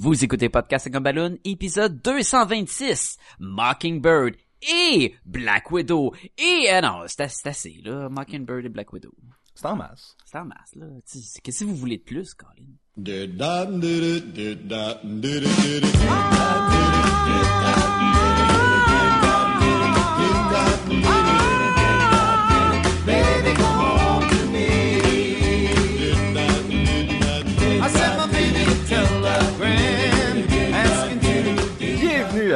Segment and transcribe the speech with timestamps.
[0.00, 6.14] Vous écoutez Podcast comme Balloon, épisode 226, Mockingbird et Black Widow.
[6.38, 9.10] Et, euh, non, c'est assez, là, Mockingbird et Black Widow.
[9.56, 10.16] C'est en masse.
[10.24, 10.86] C'est en masse, là.
[11.42, 12.68] Qu'est-ce que vous voulez de plus, Colin?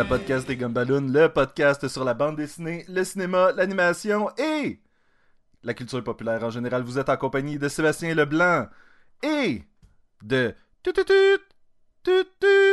[0.03, 4.81] À Podcast des Gumballoons, le podcast sur la bande dessinée, le cinéma, l'animation et
[5.63, 6.83] la culture populaire en général.
[6.83, 8.67] Vous êtes en compagnie de Sébastien Leblanc
[9.23, 9.63] et
[10.21, 11.39] de tut tut tut
[12.03, 12.67] tut tut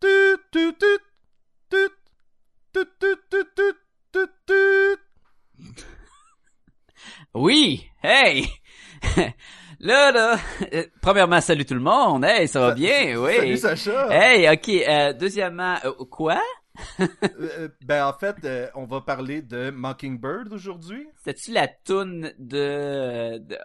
[0.00, 1.02] tut tut tut
[1.68, 1.90] tut
[2.72, 2.88] tut
[3.28, 3.76] tut tut
[4.12, 5.82] tut tut.
[7.34, 7.84] Oui!
[8.02, 8.48] Hey!
[9.80, 10.38] là, là,
[10.72, 12.24] euh, premièrement, salut tout le monde!
[12.24, 13.18] Hey, ça va bien?
[13.18, 13.36] Oui!
[13.36, 14.08] Salut Sacha.
[14.10, 16.40] Hey, ok, euh, deuxièmement, euh, quoi?
[17.22, 21.06] Euh, ben en fait, euh, on va parler de Mockingbird aujourd'hui.
[21.24, 23.58] C'était-tu la toune de, de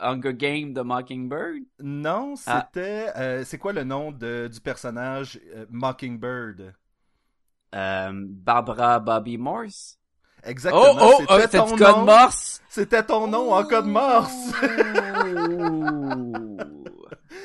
[0.00, 1.62] Hunger Game de Mockingbird?
[1.80, 2.68] Non, Ah.
[2.72, 6.74] c'était euh, c'est quoi le nom de, du personnage euh, Mockingbird?
[7.74, 9.96] Euh, Barbara Bobby Morse?
[10.42, 10.84] Exactement.
[10.98, 12.04] Oh, oh, oh, c'était c'était ton du code nom.
[12.04, 12.62] Morse?
[12.68, 14.52] C'était ton nom en code Morse.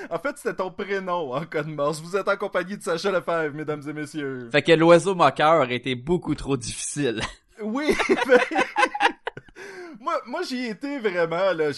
[0.09, 2.01] En fait, c'était ton prénom en code Morse.
[2.01, 4.49] Vous êtes en compagnie de Sacha Lefebvre, mesdames et messieurs.
[4.51, 7.21] fait que l'oiseau moqueur été beaucoup trop difficile.
[7.61, 7.95] Oui,
[8.27, 8.39] ben...
[9.99, 11.71] moi, moi j'y ai été vraiment, là.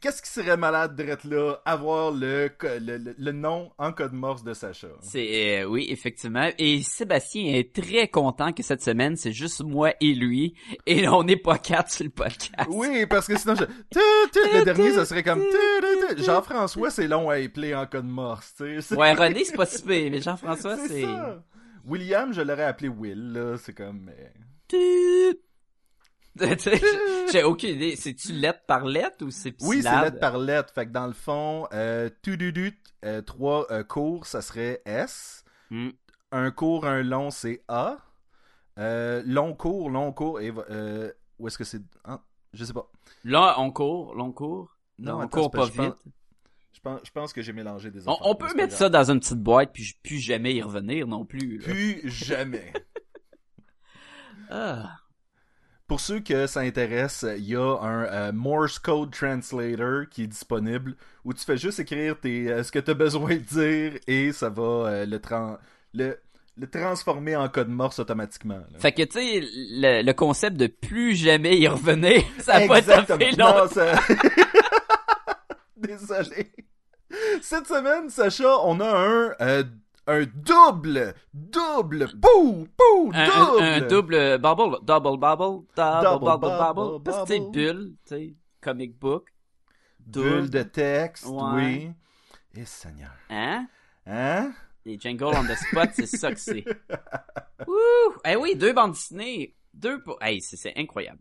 [0.00, 4.42] Qu'est-ce qui serait malade d'être là, avoir le, le, le, le nom en code Morse
[4.44, 4.88] de Sacha?
[5.02, 6.50] C'est, euh, oui, effectivement.
[6.58, 10.54] Et Sébastien est très content que cette semaine, c'est juste moi et lui.
[10.86, 12.68] Et on n'est pas quatre sur le podcast.
[12.68, 13.64] Oui, parce que sinon, je...
[13.64, 15.44] le dernier, ça serait comme...
[16.16, 18.94] Jean-François, c'est long à épeler en code Morse, tu sais.
[18.94, 21.04] Ouais, René, c'est pas si mais Jean-François, c'est.
[21.86, 23.56] William, je l'aurais appelé Will, là.
[23.56, 24.10] C'est comme...
[24.68, 24.76] Tu
[27.32, 27.96] J'ai aucune idée.
[27.96, 30.72] C'est-tu lettre par lettre ou c'est Oui, c'est lettre par lettre.
[30.72, 35.44] Fait que dans le fond, euh, tududut, euh, trois euh, courts, ça serait S.
[35.70, 35.90] Hmm.
[36.32, 37.98] Un court, un long, c'est A.
[38.78, 42.20] Euh, long court, long et euh, où est-ce que c'est ah,
[42.52, 42.90] Je sais pas.
[43.24, 44.76] Là, on court, là, on court.
[44.98, 45.94] Là, on attends, court pas pense- vite.
[46.72, 48.88] Je pense, je pense que j'ai mélangé des On, affaires, on peut pas mettre ça
[48.88, 51.58] dans une petite boîte puis plus jamais y revenir non plus.
[51.58, 51.64] là.
[51.64, 52.72] Plus jamais.
[54.50, 54.96] Ah.
[55.88, 60.26] Pour ceux que ça intéresse, il y a un euh, Morse Code Translator qui est
[60.26, 60.94] disponible
[61.24, 64.32] où tu fais juste écrire tes, euh, ce que tu as besoin de dire et
[64.32, 65.56] ça va euh, le, tran-
[65.94, 66.18] le,
[66.58, 68.58] le transformer en code Morse automatiquement.
[68.70, 68.78] là.
[68.78, 72.82] Fait que tu sais, le, le concept de plus jamais y revenir, ça a pas
[72.82, 73.68] fait Non, longtemps.
[73.68, 73.98] ça-
[75.76, 76.52] Désolé.
[77.40, 79.62] Cette semaine, Sacha, on a un,
[80.08, 83.62] un double, double, pou, pou, Un, double.
[83.62, 87.02] un, un double bubble, double bubble, double, Double bubble, bubble, bubble.
[87.04, 87.50] Bubble.
[87.52, 89.28] bulle, tu sais, comic book.
[90.00, 91.52] Bulle de texte, Ouais.
[91.54, 91.90] oui.
[92.54, 93.10] Et Seigneur.
[93.28, 93.66] Hein?
[94.06, 94.52] Hein?
[94.86, 96.64] Les jingles on the spot, c'est ça que c'est.
[97.68, 98.14] Ouh!
[98.24, 99.54] Eh oui, deux bandes dessinées.
[99.74, 100.16] Deux pour...
[100.22, 101.20] Hey, c'est- c'est incroyable.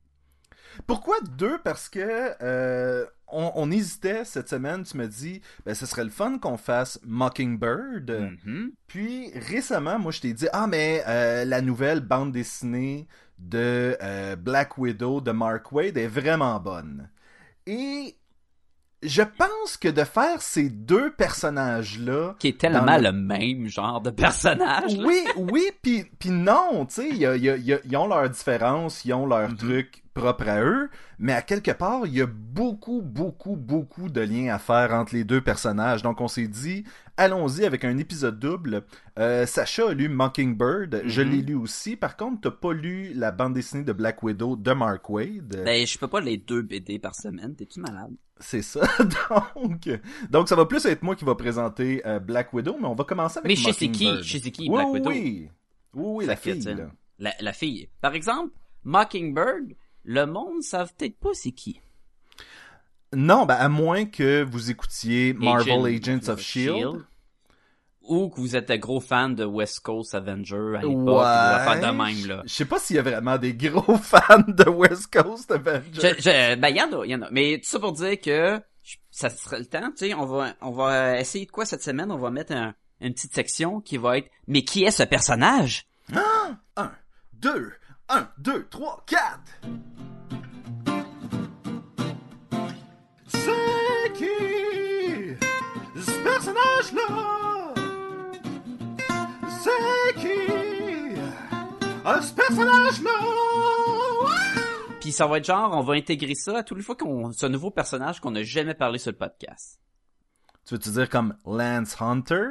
[0.85, 1.57] Pourquoi deux?
[1.63, 4.83] Parce que euh, on, on hésitait cette semaine.
[4.83, 8.38] Tu me dis, ben, ce serait le fun qu'on fasse Mockingbird.
[8.45, 8.71] Mhm.
[8.87, 13.07] Puis récemment, moi, je t'ai dit, ah, mais euh, la nouvelle bande dessinée
[13.39, 17.09] de euh, Black Widow de Mark Wade est vraiment bonne.
[17.66, 18.16] Et
[19.03, 22.35] je pense que de faire ces deux personnages-là.
[22.39, 24.97] Qui est tellement le- le même genre de personnage.
[24.97, 25.03] là.
[25.05, 29.57] Oui, oui, puis non, tu sais, ils ont leurs différences, ils ont leurs Mhm.
[29.57, 30.89] trucs propres à eux,
[31.19, 35.13] mais à quelque part, il y a beaucoup, beaucoup, beaucoup de liens à faire entre
[35.16, 36.01] les deux personnages.
[36.01, 36.83] Donc on s'est dit,
[37.17, 38.83] allons-y avec un épisode double.
[39.19, 41.29] Euh, Sacha a lu Mockingbird, je Mhm.
[41.29, 41.95] l'ai lu aussi.
[41.95, 45.61] Par contre, t'as pas lu la bande dessinée de Black Widow de Mark Wade.
[45.66, 47.55] Ben, je peux pas les deux BD par semaine.
[47.55, 48.11] T'es-tu malade?
[48.39, 48.81] C'est ça.
[49.55, 49.89] donc,
[50.29, 53.03] donc ça va plus être moi qui va présenter euh, Black Widow, mais on va
[53.03, 53.63] commencer avec Mais?
[53.63, 54.22] Mockingbird.
[54.22, 55.09] Qui, Oui, Black oui, Widow?
[55.09, 55.49] oui.
[55.93, 57.31] Oui, la fille, là.
[57.40, 57.90] La fille.
[57.99, 58.52] Par exemple,
[58.84, 59.73] Mockingbird,
[60.07, 61.79] le monde savent peut-être pas c'est qui.
[63.13, 66.99] Non, ben à moins que vous écoutiez Marvel Agent Agents of S.H.I.E.L.D.
[68.01, 70.95] Ou que vous êtes un gros fan de West Coast Avenger à l'époque.
[70.97, 72.41] ou des affaires de même, là.
[72.45, 75.91] Je sais pas s'il y a vraiment des gros fans de West Coast Avengers.
[75.93, 77.29] Je, je, ben, y en a, y en a.
[77.31, 78.61] Mais tout ça pour dire que
[79.11, 82.09] ça serait le temps, tu sais, on va, on va essayer de quoi cette semaine?
[82.11, 85.85] On va mettre un- une petite section qui va être, mais qui est ce personnage?
[86.77, 86.91] Un,
[87.33, 87.73] deux,
[88.09, 89.59] un, deux, trois, quatre.
[93.27, 95.37] C'est qui
[95.95, 97.73] ce personnage-là?
[99.61, 101.19] C'est qui
[102.05, 103.11] Ah, ce personnage-là?
[105.01, 107.49] Puis ça va être genre, on va intégrer ça à toutes les fois qu'on, un
[107.49, 109.79] nouveau personnage qu'on n'a jamais parlé sur le podcast.
[110.65, 112.47] Tu veux-tu dire comme Lance Hunter?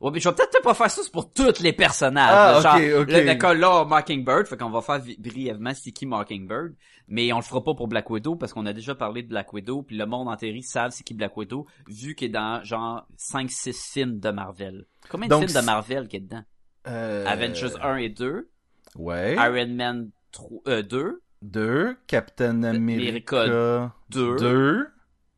[0.00, 2.30] Ouais, mais je vais peut-être pas faire ça c'est pour tous les personnages.
[2.32, 2.78] Ah, genre.
[2.78, 6.74] Le, cas là, Mockingbird, fait qu'on va faire brièvement c'est qui Mockingbird,
[7.08, 9.52] mais on le fera pas pour Black Widow parce qu'on a déjà parlé de Black
[9.52, 12.62] Widow, puis le monde en théorie savent c'est qui Black Widow, vu qu'il est dans
[12.62, 14.86] genre 5-6 films de Marvel.
[15.10, 16.44] Combien de Donc, films de Marvel qu'il est dedans?
[16.86, 17.26] euh...
[17.26, 18.48] Avengers 1 et 2,
[18.96, 19.34] Ouais.
[19.34, 21.96] Iron Man 3, euh, 2, 2.
[22.06, 23.40] Captain America.
[23.42, 24.86] America 2, 2.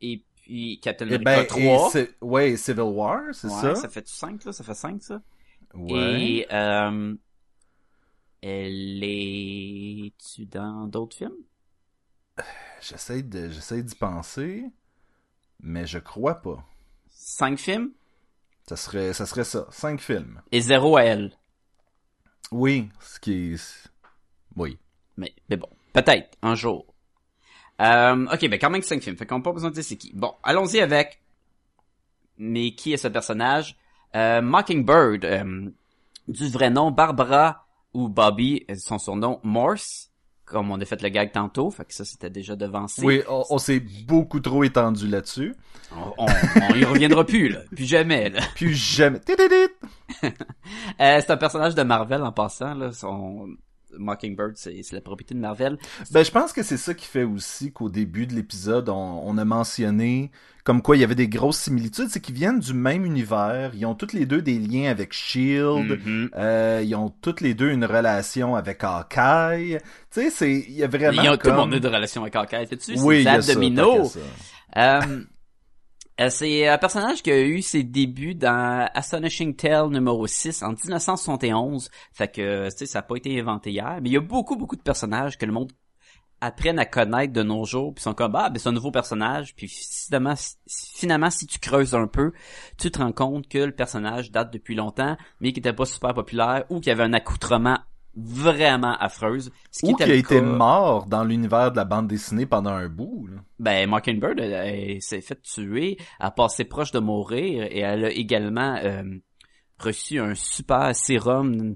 [0.01, 1.89] et puis Captain Et America ben, et 3.
[1.91, 3.75] Ci- ouais, Civil War, c'est Ouais, ça?
[3.75, 5.21] ça fait 5 là, ça fait 5 ça.
[5.73, 6.41] Ouais.
[6.41, 7.15] Et euh,
[8.41, 11.35] elle est-tu dans d'autres films?
[12.81, 14.65] J'essaie de, j'essaie d'y penser,
[15.61, 16.65] mais je crois pas.
[17.13, 17.93] Cinq films?
[18.67, 19.67] Ça serait, ça serait ça.
[19.69, 20.41] Cinq films.
[20.51, 21.37] et zéro à elle.
[22.51, 23.89] Oui, ce qui est...
[24.55, 24.77] Oui.
[25.17, 26.93] Mais, mais bon, peut-être, un jour.
[27.81, 29.97] Euh, ok, ben quand même cinq films, fait qu'on n'a pas besoin de dire c'est
[29.97, 30.11] qui.
[30.13, 31.19] Bon, allons-y avec...
[32.37, 33.75] Mais qui est ce personnage?
[34.15, 35.69] Euh, Mockingbird, euh,
[36.27, 40.09] du vrai nom Barbara ou Bobby, euh, son surnom Morse,
[40.45, 43.05] comme on a fait le gag tantôt, fait que ça c'était déjà devancé.
[43.05, 45.55] Oui, on, on s'est beaucoup trop étendu là-dessus.
[45.95, 46.25] On, on,
[46.71, 47.59] on y reviendra plus, là.
[47.75, 48.41] Plus jamais, là.
[48.55, 49.19] Puis jamais...
[50.99, 52.91] Euh, c'est un personnage de Marvel en passant, là.
[52.91, 53.47] Son
[53.97, 55.77] Mockingbird, c'est la propriété de Marvel.
[56.11, 59.37] Ben, je pense que c'est ça qui fait aussi qu'au début de l'épisode, on, on
[59.37, 60.31] a mentionné
[60.63, 63.83] comme quoi il y avait des grosses similitudes, c'est qu'ils viennent du même univers, ils
[63.87, 66.29] ont toutes les deux des liens avec Shield, Mhm.
[66.37, 69.79] euh, ils ont toutes les deux une relation avec Hawkeye.
[70.11, 71.53] Tu sais, c'est il y a vraiment Ils ont tout comme...
[71.53, 72.99] le monde a de relation avec Hawkeye, sais-tu?
[72.99, 74.05] Oui, c'est Domino.
[74.05, 74.19] ça.
[74.77, 75.23] Euh,
[76.29, 81.89] c'est un personnage qui a eu ses débuts dans Astonishing Tale numéro 6 en 1971.
[82.13, 83.97] Fait que, tu sais, ça n'a pas été inventé hier.
[84.01, 85.71] Mais il y a beaucoup, beaucoup de personnages que le monde
[86.43, 89.55] apprennent à connaître de nos jours, puis sont comme, ah, ben c'est un nouveau personnage,
[89.55, 90.33] puis finalement,
[91.29, 92.31] si- tu creuses un peu,
[92.79, 96.15] tu te rends compte que le personnage date depuis longtemps, mais qui était pas super
[96.15, 97.77] populaire, ou qui avait un accoutrement
[98.15, 99.51] vraiment affreuse.
[99.71, 102.71] Ce qui Ou qui a été cas- mort dans l'univers de la bande dessinée pendant
[102.71, 103.27] un bout.
[103.27, 103.37] là.
[103.59, 108.11] ben, Mockingbird, elle, elle s'est fait tuer, a passé proche de mourir, et elle a
[108.11, 109.03] également euh,
[109.79, 111.75] reçu un super sérum, une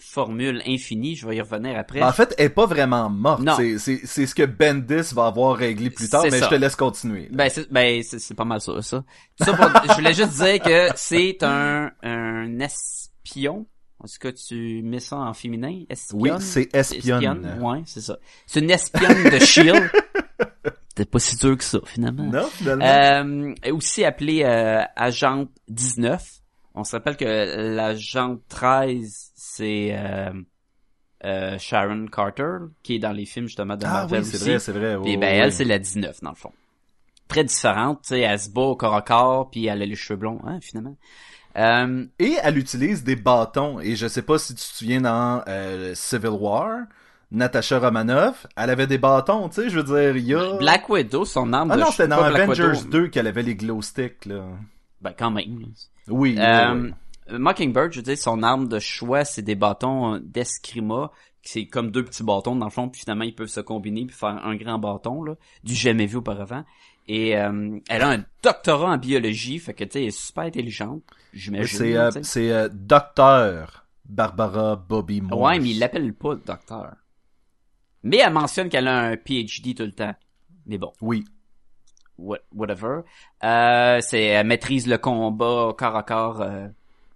[0.00, 2.00] formule infinie, je vais y revenir après.
[2.00, 3.42] Ben, en fait, elle est pas vraiment morte.
[3.42, 3.54] Non.
[3.56, 6.46] C'est, c'est, c'est ce que Bendis va avoir réglé plus tard, mais ça.
[6.46, 7.28] je te laisse continuer.
[7.30, 9.04] Ben, c'est, ben, c'est, c'est pas mal ça, ça.
[9.38, 13.66] Ça, pour- je voulais juste dire que c'est un, un espion.
[14.04, 15.84] Est-ce que tu mets ça en féminin?
[15.88, 16.20] Espionne?
[16.20, 17.58] Oui, c'est espionne.
[17.60, 18.18] Ouais, c'est ça.
[18.46, 19.88] C'est une espionne de S.H.I.E.L.D.
[20.88, 22.24] C'était pas si dur que ça, finalement.
[22.24, 22.84] Non, finalement.
[22.84, 26.42] Euh, aussi appelé euh, Agent 19.
[26.74, 30.32] On se rappelle que l'Agent 13, c'est euh,
[31.24, 34.58] euh, Sharon Carter, qui est dans les films justement de ah Marvel oui, c'est vrai,
[34.58, 34.96] c'est vrai.
[34.96, 35.38] Puis oui, ben oui.
[35.38, 36.52] elle, c'est la 19 dans le fond.
[37.28, 39.94] Très différente, tu sais, elle se bat au corps à corps, puis elle a les
[39.94, 40.96] cheveux blonds, hein, finalement.
[41.56, 43.80] Euh, Et elle utilise des bâtons.
[43.80, 46.78] Et je sais pas si tu te souviens dans euh, Civil War,
[47.30, 50.56] Natasha Romanoff, elle avait des bâtons, tu sais, je veux dire, il y a...
[50.58, 52.90] Black Widow, son arme Ah de non, c'était dans Avengers Widow.
[52.90, 54.44] 2 qu'elle avait les glow sticks, là.
[55.00, 55.66] Ben quand même.
[56.08, 56.74] Oui, Euh,
[57.30, 57.38] oui.
[57.38, 61.10] Mockingbird, je veux dire, son arme de choix, c'est des bâtons d'escrima.
[61.42, 64.14] C'est comme deux petits bâtons dans le fond, puis finalement ils peuvent se combiner puis
[64.14, 65.34] faire un grand bâton là,
[65.64, 66.64] du jamais vu auparavant.
[67.08, 70.44] Et euh, elle a un doctorat en biologie, fait que tu sais, elle est super
[70.44, 71.78] intelligente, j'imagine.
[71.78, 75.40] C'est, euh, c'est euh, Docteur Barbara Bobby Moore.
[75.40, 76.94] Ouais, mais il l'appelle pas docteur.
[78.02, 80.14] Mais elle mentionne qu'elle a un PhD tout le temps.
[80.66, 81.24] Mais bon, Oui.
[82.18, 83.00] what- whatever.
[83.44, 86.68] Euh, c'est elle maîtrise le combat corps à corps euh,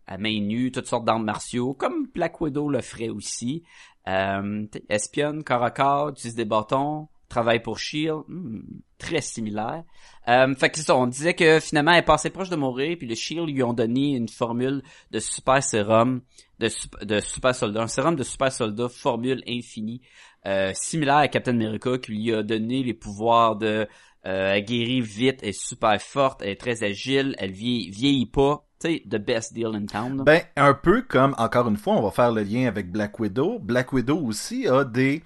[0.07, 3.65] à main nue, toutes sortes d'armes martiaux, comme Black Widow le ferait aussi.
[4.09, 8.61] Euh, espionne corps à corps, utilise des bâtons, travaille pour Shield, Hmm,
[8.99, 9.85] très similaire.
[10.29, 13.07] Euh, fait que c'est ça, on disait que finalement elle passait proche de mourir, puis
[13.07, 16.23] le Shield lui ont donné une formule de super sérum
[16.59, 16.69] de,
[17.05, 20.01] de super soldat, un sérum de super soldat formule infinie,
[20.47, 23.87] euh, similaire à Captain America qui lui a donné les pouvoirs de
[24.27, 28.67] euh, vite, elle est super forte, elle est très agile, elle vieillit, vieillit pas.
[28.81, 30.23] Tu sais, the best deal in town.
[30.25, 33.59] Ben, un peu comme, encore une fois, on va faire le lien avec Black Widow.
[33.59, 35.23] Black Widow aussi a des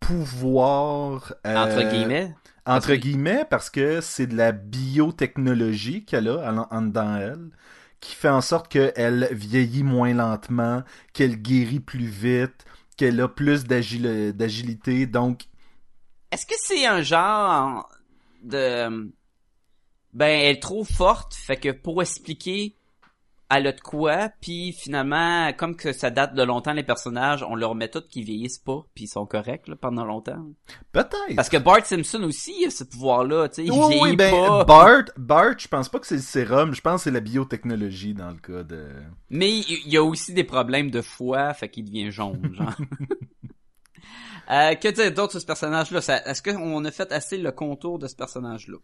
[0.00, 1.34] pouvoirs...
[1.46, 2.34] euh, entre guillemets.
[2.64, 7.50] Entre guillemets, parce que c'est de la biotechnologie qu'elle a en, en dedans elle,
[8.00, 12.64] qui fait en sorte qu'elle vieillit moins lentement, qu'elle guérit plus vite,
[12.96, 15.06] qu'elle a plus d'agil- d'agilité.
[15.06, 15.44] Donc,
[16.32, 17.88] Est-ce que c'est un genre
[18.42, 19.12] de...
[20.12, 22.74] Ben, elle est trop forte, fait que pour expliquer
[23.48, 27.54] elle a de quoi, puis finalement, comme que ça date de longtemps les personnages, on
[27.54, 30.44] leur met tout qu'ils vieillissent pas, puis ils sont corrects là, pendant longtemps.
[30.92, 31.36] Peut-être.
[31.36, 34.30] Parce que Bart Simpson aussi il a ce pouvoir-là, tu sais, il vieillit oui, ben,
[34.30, 34.64] pas.
[34.64, 38.14] Bart, Bart, je pense pas que c'est le sérum, je pense que c'est la biotechnologie
[38.14, 38.88] dans le cas de...
[39.30, 42.74] Mais il y a aussi des problèmes de foie, fait qu'il devient jaune, genre.
[44.48, 45.98] Euh, que dire d'autre sur ce personnage-là?
[46.24, 48.76] Est-ce qu'on a fait assez le contour de ce personnage-là?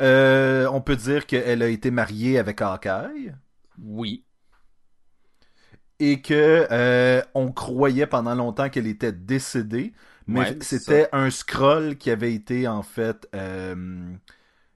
[0.00, 3.34] Euh, on peut dire qu'elle a été mariée avec Hawkeye.
[3.82, 4.24] Oui.
[5.98, 9.92] et que euh, on croyait pendant longtemps qu'elle était décédée,
[10.26, 14.14] mais Ouais, c'était un scroll qui avait été en fait euh,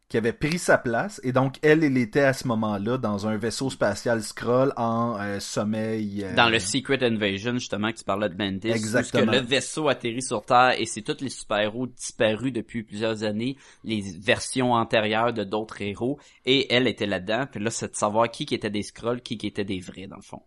[0.08, 3.36] qui avait pris sa place et donc elle elle était à ce moment-là dans un
[3.36, 8.28] vaisseau spatial scroll en euh, sommeil euh, Dans le Secret Invasion, justement, que tu parlais
[8.28, 8.70] de Bendis.
[8.70, 9.22] Exactement.
[9.24, 12.82] Où ce que le vaisseau atterrit sur Terre et c'est tous les super-héros disparus depuis
[12.84, 17.46] plusieurs années, les versions antérieures de d'autres héros, et elle était là-dedans.
[17.50, 20.06] Puis là, c'est de savoir qui qui était des scrolls, qui qui était des vrais,
[20.06, 20.42] dans le fond.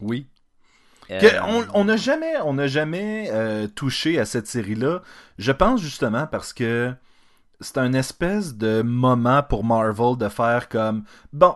[0.00, 0.26] oui
[1.10, 5.00] Euh, Que on on n'a jamais on n'a jamais euh, touché à cette série là
[5.38, 6.92] je pense justement parce que
[7.60, 11.54] c'est un espèce de moment pour Marvel de faire comme bon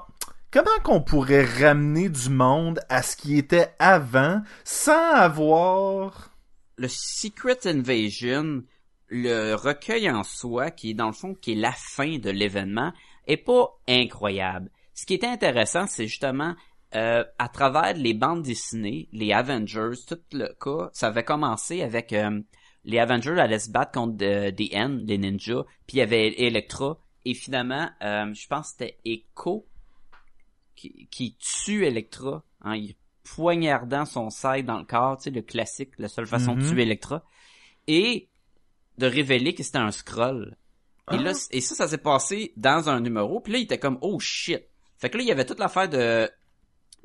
[0.51, 6.31] comment qu'on pourrait ramener du monde à ce qui était avant sans avoir
[6.77, 8.63] le Secret Invasion,
[9.09, 12.93] le recueil en soi, qui est dans le fond, qui est la fin de l'événement,
[13.27, 14.71] est pas incroyable.
[14.95, 16.55] Ce qui était intéressant, c'est justement
[16.95, 22.13] euh, à travers les bandes dessinées, les Avengers, tout le cas, ça avait commencé avec
[22.13, 22.41] euh,
[22.85, 26.29] les Avengers allaient se battre contre euh, des N, les ninjas, puis il y avait
[26.43, 29.67] Electra, et finalement, euh, je pense que c'était Echo
[30.75, 35.43] qui, qui tue Electra, hein, il poignardant son side dans le corps, tu sais, le
[35.43, 36.71] classique, la seule façon de Mhm.
[36.73, 37.23] tuer Electra,
[37.87, 38.29] et
[38.99, 40.57] de révéler que c'était un scroll.
[41.11, 41.23] Et Ah.
[41.23, 43.99] là, c- et ça, ça s'est passé dans un numéro, puis là, il était comme,
[44.03, 44.63] oh shit.
[44.99, 46.29] Fait que là, il y avait toute l'affaire de,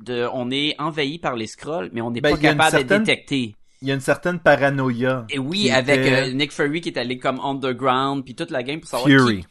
[0.00, 3.02] de, on est envahi par les scrolls, mais on n'est Ben, pas capable de certaine-
[3.04, 3.54] détecter.
[3.82, 6.98] Il y a une certaine paranoïa Et oui, avec était euh, Nick Fury qui est
[6.98, 9.46] allé comme underground, puis toute la game pour savoir Fury qui...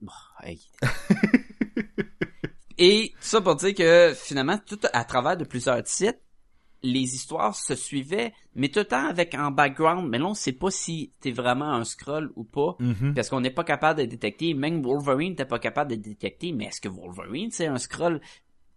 [0.00, 0.60] Bon, hey.
[2.78, 6.18] Et ça pour dire que finalement, tout à travers de plusieurs titres,
[6.82, 10.52] les histoires se suivaient, mais tout le temps avec en background, mais là on sait
[10.52, 13.14] pas si t'es vraiment un scroll ou pas, Mhm.
[13.14, 16.66] parce qu'on n'est pas capable de détecter, même Wolverine n'était pas capable de détecter, mais
[16.66, 18.20] est-ce que Wolverine c'est un scroll?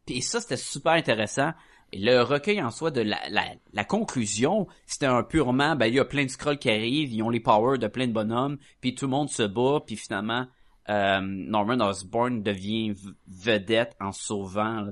[0.07, 1.51] Et ça c'était super intéressant.
[1.93, 3.43] Le recueil en soi de la, la,
[3.73, 7.23] la conclusion, c'était un purement, ben il y a plein de scrolls qui arrivent, ils
[7.23, 10.45] ont les powers de plein de bonhommes, puis tout le monde se bat, puis finalement
[10.89, 12.93] euh, Norman Osborn devient
[13.27, 14.91] vedette en sauvant là,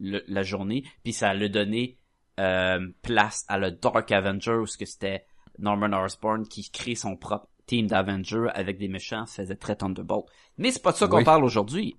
[0.00, 1.96] le- la journée, puis ça l'a donné
[2.38, 5.26] euh, place à le Dark Avenger où ce que c'était
[5.58, 10.24] Norman Osborn qui crée son propre team d'Avengers avec des méchants, faisait très Thunderbolt.
[10.58, 11.96] Mais c'est pas de ça qu'on parle aujourd'hui.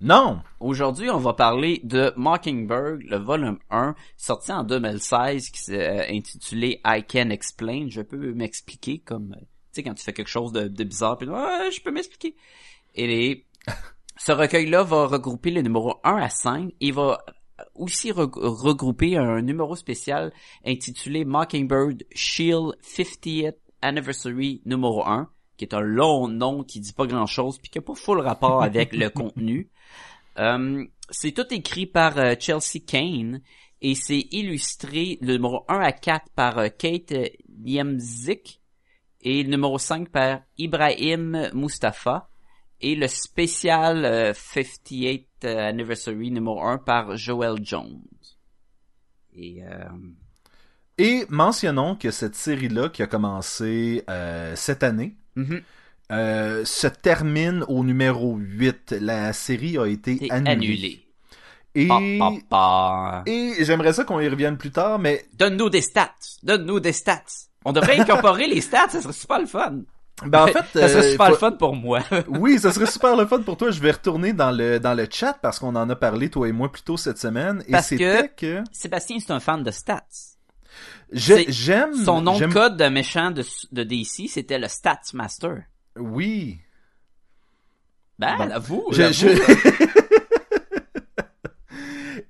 [0.00, 5.88] Non Aujourd'hui, on va parler de Mockingbird, le volume 1, sorti en 2016, qui s'est
[5.88, 7.88] euh, intitulé I Can Explain.
[7.88, 11.18] Je peux m'expliquer comme, euh, tu sais, quand tu fais quelque chose de, de bizarre,
[11.18, 12.34] puis ouais, je peux m'expliquer.
[12.94, 13.46] Et les...
[14.16, 16.72] ce recueil-là va regrouper les numéros 1 à 5.
[16.80, 17.24] Il va
[17.74, 20.32] aussi re- regrouper un numéro spécial
[20.64, 27.06] intitulé Mockingbird Shield 50th Anniversary numéro 1, qui est un long nom qui dit pas
[27.06, 29.70] grand-chose, puis qui a pas full rapport avec le contenu.
[30.38, 33.40] Euh, c'est tout écrit par euh, Chelsea Kane
[33.82, 38.60] et c'est illustré le numéro 1 à 4 par euh, Kate euh, Niemczyk
[39.22, 42.28] et le numéro 5 par Ibrahim Mustafa
[42.80, 48.02] et le spécial euh, 58th Anniversary numéro 1 par Joel Jones.
[49.34, 49.62] Et
[50.98, 54.04] et mentionnons que cette série là qui a commencé
[54.56, 55.62] cette année mhm,
[56.10, 61.06] euh, se termine au numéro 8 la série a été annulée, annulé.
[61.74, 61.88] et
[63.26, 66.14] et j'aimerais ça qu'on y revienne plus tard mais Donne-nous des stats.
[66.42, 67.22] Donne-nous des stats.
[67.64, 69.80] On devrait incorporer les stats, ça serait super le fun.
[70.24, 72.00] ben en fait ça serait euh, super faut- le fun pour moi.
[72.28, 73.70] Oui, ça serait super le fun pour toi.
[73.70, 76.52] Je vais retourner dans le dans le chat parce qu'on en a parlé toi et
[76.52, 80.00] moi plus tôt cette semaine et c'était que, Sébastien, c'est un fan de stats.
[81.12, 85.62] j'aime Son nom de code de méchant de, de DC, c'était le Stats Master.
[86.00, 86.58] Oui.
[88.18, 88.46] Ben, Bon.
[88.46, 89.00] l'avoue, Je-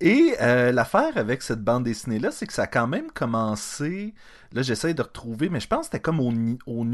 [0.02, 4.14] Et euh, l'affaire avec cette bande dessinée-là, c'est que ça a quand même commencé.
[4.52, 6.32] Là, j'essaie de retrouver, mais je pense que c'était comme au,
[6.66, 6.86] au,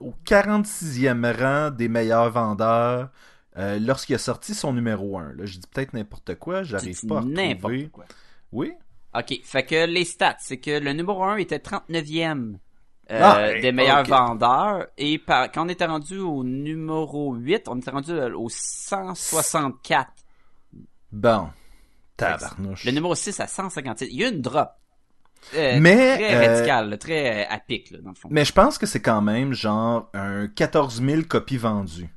[0.00, 3.10] au 46e rang des meilleurs vendeurs
[3.58, 5.34] euh, lorsqu'il a sorti son numéro 1.
[5.34, 7.88] Là, je dis peut-être n'importe quoi, j'arrive pas à n'importe retrouver.
[7.90, 8.04] quoi.
[8.52, 8.72] Oui.
[9.14, 12.54] Ok, fait que les stats, c'est que le numéro 1 était 39e
[13.10, 14.86] euh, Ah, des meilleurs vendeurs.
[14.96, 20.10] Et par, quand on était rendu au numéro 8, on était rendu au 164
[21.12, 21.48] Bon.
[22.16, 22.84] Tabarnouche.
[22.84, 24.08] Le numéro 6 à 157.
[24.10, 24.68] Il y a une drop.
[25.54, 28.28] Euh, Mais, très euh, radicale, là, très euh, à pic, là, dans le fond.
[28.30, 32.14] Mais je pense que c'est quand même genre un 14 000 copies vendues.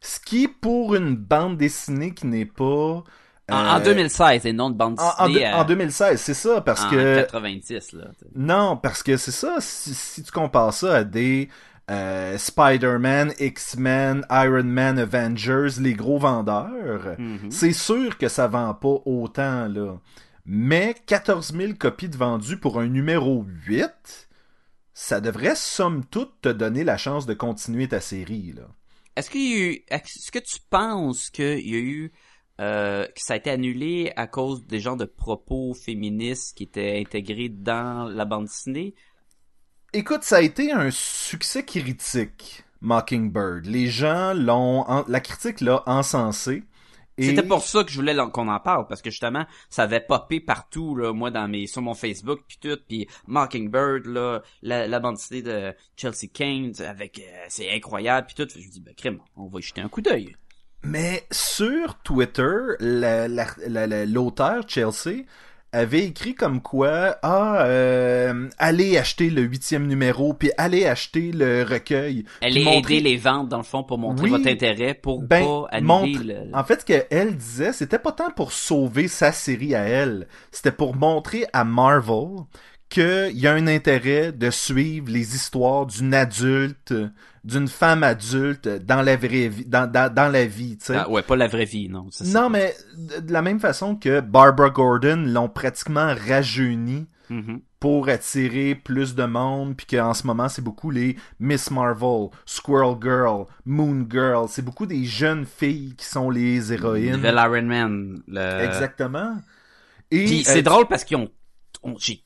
[0.00, 3.04] Ce qui, pour une bande dessinée qui n'est pas...
[3.50, 6.60] En, en euh, 2016 et non de bande en, en dessinée en 2016, c'est ça,
[6.60, 7.20] parce en que...
[7.22, 8.04] 90, là.
[8.16, 8.26] t'sais.
[8.34, 11.48] Non, parce que c'est ça, si, si tu compares ça à des
[11.90, 17.50] euh, Spider-Man, X-Men, Iron Man, Avengers, les gros vendeurs, Mhm.
[17.50, 19.98] c'est sûr que ça vend pas autant, là.
[20.46, 24.28] Mais 14 000 copies de vendues pour un numéro 8,
[24.94, 28.62] ça devrait somme toute te donner la chance de continuer ta série, là.
[29.34, 32.12] Eu, est-ce que tu penses qu'il y a eu,
[32.60, 37.00] euh, que ça a été annulé à cause des genres de propos féministes qui étaient
[37.00, 38.94] intégrés dans la bande dessinée?
[39.92, 43.66] Écoute, ça a été un succès critique, Mockingbird.
[43.66, 44.82] Les gens l'ont...
[44.88, 46.62] en- La critique l'a encensé.
[47.18, 50.00] et- C'était pour ça que je voulais qu'on en parle parce que justement ça avait
[50.00, 54.86] popé partout là moi dans mes sur mon Facebook puis tout puis Mockingbird là la,
[54.86, 58.80] la bande dessinée de Chelsea Kane avec euh, c'est incroyable puis tout je me dis
[58.80, 60.34] ben crème on va y jeter un coup d'œil
[60.82, 65.24] Mais sur Twitter, la- la- la- la- l'auteur Chelsea
[65.72, 71.62] avait écrit comme quoi ah euh, allez acheter le huitième numéro puis allez acheter le
[71.62, 72.24] recueil.
[72.42, 74.30] est montrer- aider les ventes dans le fond pour montrer Oui.
[74.30, 78.30] votre intérêt pour Ben, pas montre- le En fait, ce qu'elle disait, c'était pas tant
[78.30, 82.38] pour sauver sa série à elle, c'était pour montrer à Marvel
[82.90, 86.92] qu'il y a un intérêt de suivre les histoires d'une adulte,
[87.44, 90.96] d'une femme adulte dans la vraie vie, dans, dans, dans la vie, tu sais.
[90.96, 92.74] Ah, ouais pas la vraie vie non ça, Non, mais
[93.20, 97.60] de la même façon que Barbara Gordon l'ont pratiquement rajeuni Mhm.
[97.78, 102.96] pour attirer plus de monde, puis qu'en ce moment, c'est beaucoup les Miss Marvel, Squirrel
[103.00, 104.48] Girl, Moon Girl.
[104.48, 107.12] C'est beaucoup des jeunes filles qui sont les héroïnes.
[107.12, 108.64] Nouvelle Iron Man le...
[108.64, 109.36] Exactement.
[110.10, 111.30] Et puis euh, c'est drôle parce qu'ils ont,
[111.84, 112.24] ont- j'ai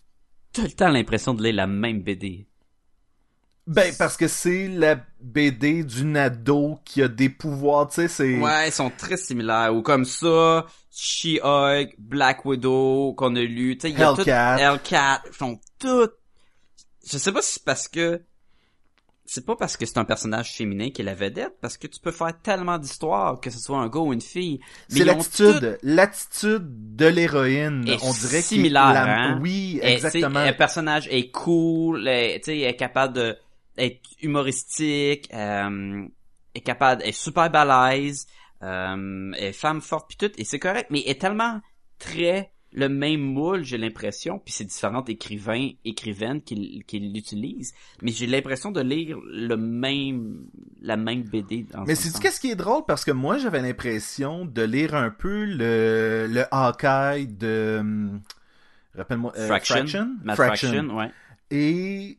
[0.55, 2.47] tout le temps l'impression de lire la même BD
[3.67, 8.39] Ben, parce que c'est la BD d'une ado qui a des pouvoirs, tu sais, c'est...
[8.39, 9.75] Ouais, ils sont très similaires.
[9.75, 13.77] Ou comme ça, She-Hulk, Black Widow, qu'on a lu.
[13.77, 14.21] Tu sais, il y a tout...
[14.21, 14.59] Hellcat.
[14.61, 15.23] Hellcat.
[15.27, 16.15] Ils sont toutes...
[17.07, 18.23] Je sais pas si c'est parce que...
[19.27, 21.99] C'est pas parce que c'est un personnage féminin qui est la vedette, parce que tu
[21.99, 24.61] peux faire tellement d'histoires, que ce soit un gars ou une fille.
[24.91, 27.85] Mais C'est l'attitude, l'attitude de l'héroïne.
[28.03, 29.41] On dirait similaire, la- hein?
[29.43, 30.41] Oui, exactement.
[30.41, 33.37] Un personnage est cool, est, tu sais, est capable de
[33.79, 36.07] être humoristique, euh,
[36.55, 38.27] est capable, est super balèze,
[38.63, 41.61] euh, est femme forte puis tout, et c'est correct, mais est tellement
[41.99, 48.11] très le même moule, j'ai l'impression, puis c'est différents écrivains, écrivaines qui, qui l'utilisent, mais
[48.11, 50.47] j'ai l'impression de lire le même,
[50.83, 51.67] la même BD.
[51.73, 52.21] Dans Mais c'est sens.
[52.21, 52.83] qu'est-ce qui est drôle?
[52.87, 58.21] Parce que moi j'avais l'impression de lire un peu le le Hawkeye de hum,
[58.97, 61.11] rappelle-moi euh, Fraction, Matt Fraction, ouais.
[61.51, 62.19] et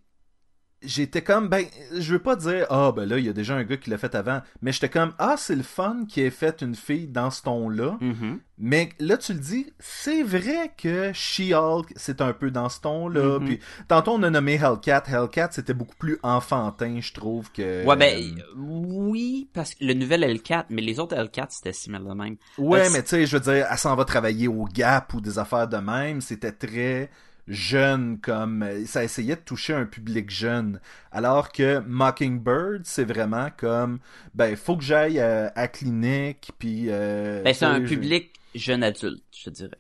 [0.86, 1.66] j'étais comme ben
[1.98, 3.98] je veux pas dire ah ben là il y a déjà un gars qui l'a
[3.98, 7.32] fait avant mais j'étais comme ah c'est le fun qui ait fait une fille dans
[7.32, 8.40] ce ton là Mhm.
[8.58, 13.08] mais là tu le dis c'est vrai que She-Hulk c'est un peu dans ce ton
[13.10, 13.46] là Mhm.
[13.46, 17.96] puis tantôt on a nommé Hellcat Hellcat c'était beaucoup plus enfantin je trouve que Ouais,
[17.96, 22.36] ben, oui, parce que le nouvel L4, mais les autres L4, c'était similaire de même.
[22.58, 25.22] Ouais, Euh, mais tu sais, je veux dire, elle s'en va travailler au Gap ou
[25.22, 26.22] des affaires de même.
[26.22, 27.10] C'était très
[27.48, 30.80] jeune, comme euh, ça essayait de toucher un public jeune.
[31.12, 34.00] Alors que Mockingbird, c'est vraiment comme,
[34.34, 36.86] ben, faut que j'aille euh, à clinique, puis.
[36.90, 39.78] Euh, Ben, c'est un je- public jeune adulte, je dirais.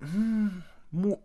[0.00, 0.48] Hmm,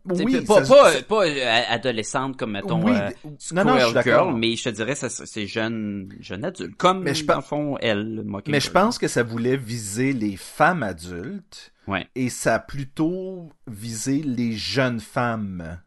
[0.09, 3.09] oui, pas, ça- pas, euh, adolescente comme, mettons, oui, euh,
[3.53, 4.01] non, non, je suis.
[4.03, 6.75] Girl, mais je te dirais, c'est jeune, jeune adulte.
[6.75, 8.47] Comme, Mais je dans le fond, elle, le Mockingbird.
[8.51, 11.71] Mais je pense que ça voulait viser les femmes adultes.
[11.87, 12.07] Ouais.
[12.15, 15.79] Et ça a plutôt visé les jeunes femmes.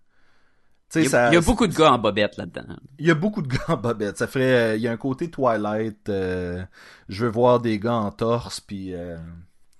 [0.94, 2.76] Il y, a, ça- il y a beaucoup de gars en bobette là-dedans.
[2.98, 4.16] Il y a beaucoup de gars en bobette.
[4.18, 6.08] Ça ferait, euh, il y a un côté Twilight.
[6.08, 6.62] euh,
[7.08, 8.94] je veux voir des gars en torse, puis.
[8.94, 9.16] euh,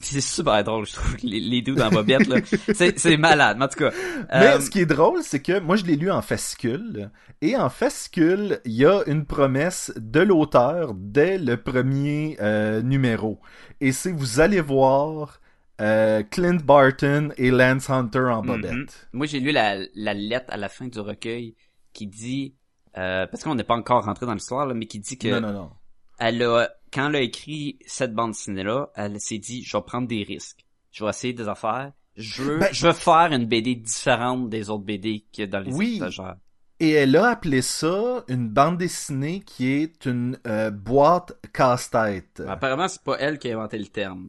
[0.00, 2.40] C'est super drôle, je trouve, les, les dudes en bobette, là.
[2.74, 3.92] C'est, malade, mais en tout cas.
[4.33, 7.70] Mais ce qui est drôle, c'est que moi je l'ai lu en fascicule, et en
[7.70, 12.37] fascicule, il y a une promesse de l'auteur dès le premier
[12.83, 13.40] numéro.
[13.81, 15.40] Et c'est vous allez voir
[15.80, 18.72] euh, Clint Barton et Lance Hunter en bobette.
[18.72, 18.86] Mhm.
[19.12, 21.54] Moi, j'ai lu la, la lettre à la fin du recueil
[21.92, 22.54] qui dit,
[22.96, 25.52] euh, parce qu'on n'est pas encore rentré dans l'histoire, mais qui dit que Non, non,
[25.52, 25.70] non.
[26.18, 30.08] elle a, quand elle a écrit cette bande dessinée-là, elle s'est dit, je vais prendre
[30.08, 30.64] des risques.
[30.92, 31.92] Je vais essayer des affaires.
[32.16, 35.50] Je veux, Ben- je veux faire une BD différente des autres BD qu'il y a
[35.50, 35.96] dans les Oui.
[35.96, 36.36] étagères.
[36.80, 42.42] Et elle a appelé ça une bande dessinée qui est une euh, boîte casse-tête.
[42.46, 44.28] Apparemment, c'est pas elle qui a inventé le terme.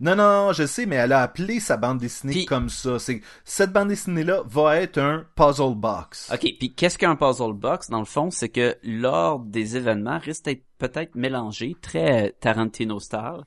[0.00, 2.98] Non, non, je sais, mais elle a appelé sa bande dessinée Puis- comme ça.
[2.98, 6.30] C'est cette bande dessinée-là va être un puzzle box.
[6.32, 7.90] OK, puis qu'est-ce qu'un puzzle box?
[7.90, 13.42] Dans le fond, c'est que l'ordre des événements risque d'être peut-être mélangé, très Tarantino style.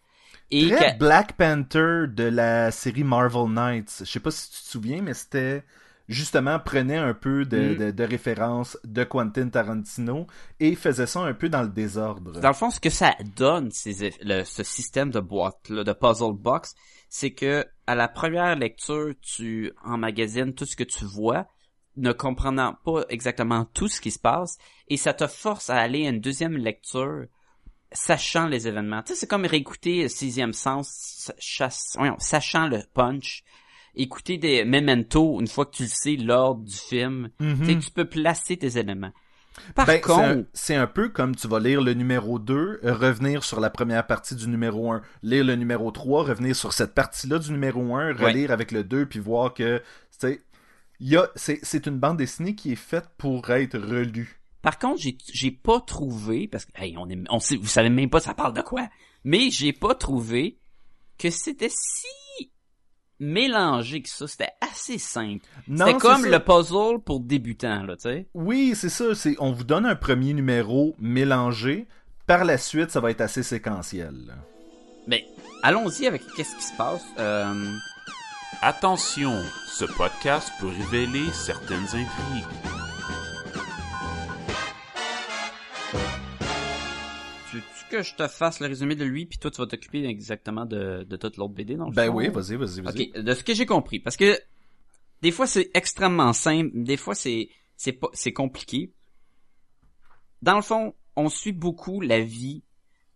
[0.54, 4.00] Et Très Black Panther de la série Marvel Knights.
[4.02, 5.64] Je sais pas si tu te souviens, mais c'était
[6.12, 7.78] justement prenait un peu de, Mm.
[7.78, 10.28] de, de référence de Quentin Tarantino
[10.60, 12.40] et faisait ça un peu dans le désordre.
[12.40, 15.94] Dans le fond, ce que ça donne, ces le- ce système de boîte là, de
[15.94, 16.76] puzzle box,
[17.10, 21.48] c'est que à la première lecture, tu emmagasines tout ce que tu vois,
[21.98, 26.06] ne comprenant pas exactement tout ce qui se passe, et ça te force à aller
[26.08, 27.26] à une deuxième lecture,
[27.92, 29.04] sachant les événements.
[29.04, 33.44] Tu sais, c'est comme réécouter Sixième Sens, chasse, voyons, sachant le punch.
[33.96, 37.30] Écouter des Memento une fois que tu le sais l'ordre du film.
[37.40, 37.80] Mhm.
[37.80, 39.12] Tu peux placer tes éléments.
[39.76, 42.80] Par Ben, c'est contre, un- c'est un, peu comme tu vas lire le numéro 2,
[42.84, 46.72] euh, revenir sur la première partie du numéro 1, lire le numéro 3, revenir sur
[46.72, 51.98] cette partie-là du numéro 1, relire avec le 2, puis voir que, c'est, c'est une
[51.98, 54.40] bande dessinée qui est faite pour être relue.
[54.62, 57.90] Par contre, j'ai j'ai pas trouvé parce que hey, on est on sait vous savez
[57.90, 58.88] même pas ça parle de quoi.
[59.24, 60.60] Mais j'ai pas trouvé
[61.18, 62.51] que c'était si
[63.22, 65.46] mélangé que ça, c'était assez simple.
[65.70, 66.30] C'était c'est comme ça.
[66.30, 68.28] le puzzle pour débutants là, tu sais.
[68.34, 71.88] Oui, c'est ça, c'est, on vous donne un premier numéro mélangé,
[72.28, 74.16] par la suite, ça va être assez séquentiel.
[75.08, 75.26] Mais
[75.64, 77.04] allons-y avec qu'est-ce qui se passe.
[77.20, 77.54] Euh,
[78.64, 82.46] Attention, ce podcast peut révéler certaines intrigues.
[87.92, 91.04] Que je te fasse le résumé de lui puis toi tu vas t'occuper exactement de
[91.04, 93.12] de toute l'autre BD dans le Ben oui, vas-y, vas-y, vas-y.
[93.12, 94.40] Ok, de ce que j'ai compris, parce que
[95.22, 98.94] des fois c'est extrêmement simple, des fois c'est c'est pas c'est compliqué.
[100.42, 102.64] Dans le fond, on suit beaucoup la vie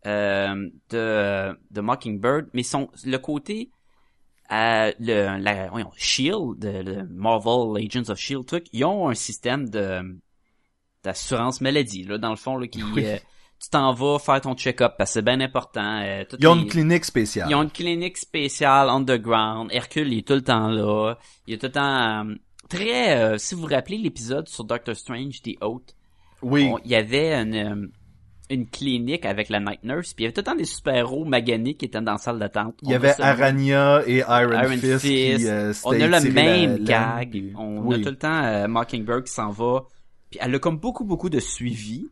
[0.05, 3.71] euh, de de Mockingbird, mais son le côté
[4.51, 9.69] euh, le la voyons, Shield, le Marvel Agents of Shield, tout, ils ont un système
[9.69, 10.19] de
[11.03, 13.05] d'assurance maladie là dans le fond là qui Oui.
[13.05, 13.17] euh,
[13.65, 16.01] tu t'en vas faire ton check-up parce que c'est bien important.
[16.03, 17.47] euh, Ils ont les- une clinique spéciale.
[17.49, 19.69] ils ont une clinique spéciale underground.
[19.71, 21.15] Hercule il est tout le temps là.
[21.47, 22.35] Il est tout le temps euh,
[22.69, 23.17] très.
[23.17, 25.95] euh, si vous vous rappelez l'épisode sur Doctor Strange, The Oath,
[26.41, 27.89] Oui, on- il y avait une
[28.51, 31.25] une clinique avec la Night Nurse, puis il y avait tout le temps des super-héros
[31.25, 32.75] maganés qui étaient dans la salle d'attente.
[32.83, 37.23] il y avait Aranya et Iron, Iron Fist, qui euh, On a le même la-
[37.25, 37.53] gag.
[37.57, 37.95] On oui.
[37.95, 39.85] a tout le temps euh, Mockingbird qui s'en va.
[40.29, 42.07] Puis elle a comme beaucoup beaucoup de suivi.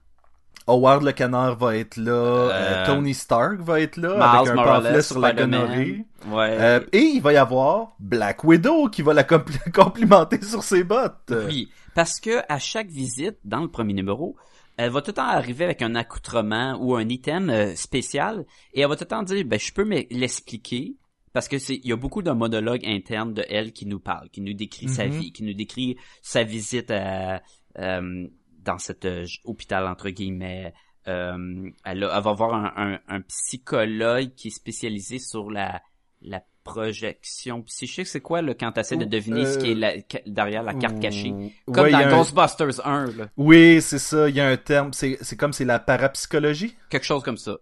[0.67, 4.49] Howard le canard va être là, euh, Euh, Tony Stark va être là, Miles avec
[4.49, 6.05] un Morales, pamphlet sur la gonorrhée.
[6.27, 6.57] Ouais.
[6.59, 10.83] Euh, et il va y avoir Black Widow qui va la compl- complimenter sur ses
[10.83, 11.33] bottes.
[11.47, 14.35] Oui, parce que à chaque visite dans le premier numéro,
[14.77, 18.87] elle va tout le temps arriver avec un accoutrement ou un item spécial et elle
[18.89, 20.95] va tout le temps dire ben je peux l'expliquer
[21.33, 24.29] parce que c'est il y a beaucoup de monologues internes de elle qui nous parle,
[24.29, 25.11] qui nous décrit sa Mhm.
[25.11, 27.41] vie, qui nous décrit sa visite à,
[27.79, 28.27] euh,
[28.63, 30.73] dans cet euh, hôpital entre guillemets.
[31.07, 35.81] Euh, elle, a- elle va voir un, un, un psychologue qui est spécialisé sur la
[36.21, 38.07] la projection psychique.
[38.07, 40.73] C'est quoi là quand t'essaies de Ou- deviner ce qui est euh, la- derrière la
[40.73, 41.33] carte cachée?
[41.65, 43.27] Comme Ouais, dans a un- Ghostbusters 1, là.
[43.35, 46.73] Oui, c'est ça, il y a un terme, c'est c'est comme c'est la parapsychologie?
[46.89, 47.57] Quelque chose comme ça.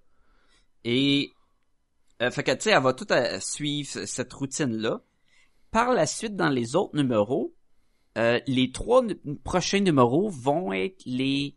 [0.84, 1.32] Et,
[2.22, 5.02] euh, fait que, tu sais, elle va tout à suivre c- cette routine-là.
[5.72, 7.56] Par la suite, dans les autres numéros,
[8.18, 9.04] euh, les trois
[9.44, 11.56] prochains numéros vont être les,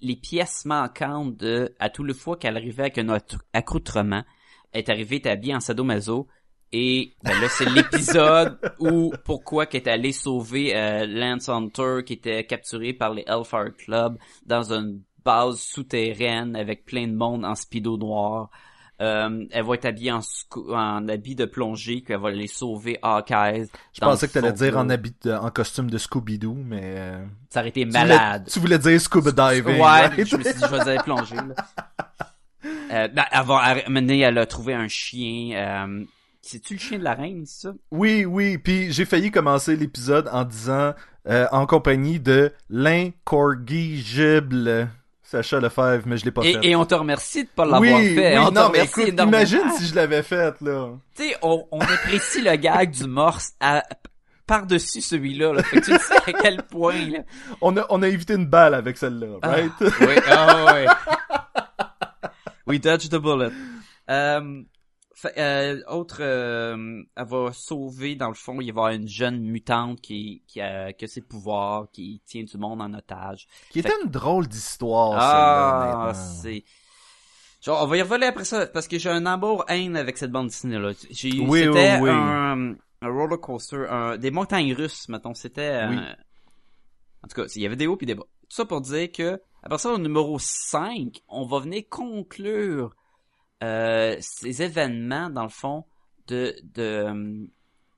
[0.00, 3.18] les pièces manquantes de, à tout le fois qu'elle arrivait avec un
[3.52, 4.24] accoutrement,
[4.72, 6.28] elle est arrivée établie en sadomaso,
[6.72, 12.12] et ben là, c'est l'épisode où pourquoi qu'elle est allée sauver euh, Lance Hunter qui
[12.14, 17.54] était capturé par les Hellfire Club dans une base souterraine avec plein de monde en
[17.54, 18.50] speedo noir.
[19.00, 20.20] Euh, elle va être habillée en,
[20.70, 23.66] en habit de plongée, qu'elle va les sauver Hawkeye.
[23.92, 27.60] Je pensais que t'allais dire en habit, de- en costume de Scooby-Doo, mais euh, Ça
[27.60, 28.48] aurait été tu voulais- malade.
[28.52, 29.76] Tu voulais, dire scuba diving.
[29.76, 30.14] Ouais, right?
[30.26, 31.36] je me suis dit, je vais dire plonger.
[32.90, 35.52] Euh, ben, elle va, mener, elle a trouvé un chien,
[35.86, 36.04] euh,
[36.42, 37.74] c'est-tu le chien de la reine, c'est ça?
[37.92, 40.92] Oui, oui, puis j'ai failli commencer l'épisode en disant
[41.28, 42.50] euh, en compagnie de
[43.68, 44.88] l'incorrigible
[45.30, 46.68] Sacha Lefebvre, mais je l'ai pas Et, fait.
[46.68, 48.38] et on te remercie de pas l'avoir oui, fait.
[48.38, 49.36] oui, on non, mais écoute, énormément.
[49.38, 50.88] imagine si je l'avais fait, là.
[51.14, 53.82] Tu sais, on, on apprécie le gag du morse à,
[54.46, 55.62] par-dessus celui-là, là.
[55.62, 57.18] Fait que tu sais à quel point, là.
[57.60, 59.72] On a, on a évité une balle avec celle-là, right?
[59.80, 60.86] Oui, ah ouais.
[62.66, 63.50] We dodged the bullet.
[64.10, 64.62] Euh,
[65.36, 69.40] euh, autre, euh, elle va sauver, dans le fond, il va y avoir une jeune
[69.40, 73.46] mutante qui, qui a, qui a ses pouvoirs, qui tient du monde en otage.
[73.70, 76.64] Qui était une drôle d'histoire, Ah, c'est...
[77.60, 80.30] Genre, on va y revenir après ça, parce que j'ai un amour haine avec cette
[80.30, 80.92] bande dessinée-là.
[81.10, 82.10] J'ai, Oui, c'était oui, oui.
[82.10, 85.34] un, un roller coaster, un, des montagnes russes, mettons.
[85.34, 85.96] C'était, euh, Oui.
[87.24, 88.22] en tout cas, il y avait des hauts puis des bas.
[88.48, 92.94] Tout ça pour dire que, après ça, au numéro 5, on va venir conclure,
[93.62, 95.84] euh, ces événements, dans le fond,
[96.28, 97.46] de, de, euh,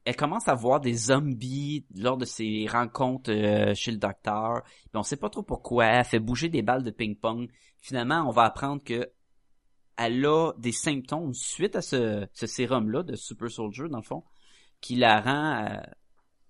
[0.05, 4.63] elle commence à voir des zombies lors de ses rencontres euh, chez le docteur.
[4.65, 5.87] Puis on sait pas trop pourquoi.
[5.87, 7.51] Elle fait bouger des balles de ping-pong.
[7.81, 9.11] Finalement, on va apprendre que
[9.97, 14.25] elle a des symptômes suite à ce, ce sérum-là de Super Soldier, dans le fond,
[14.81, 15.83] qui la rend...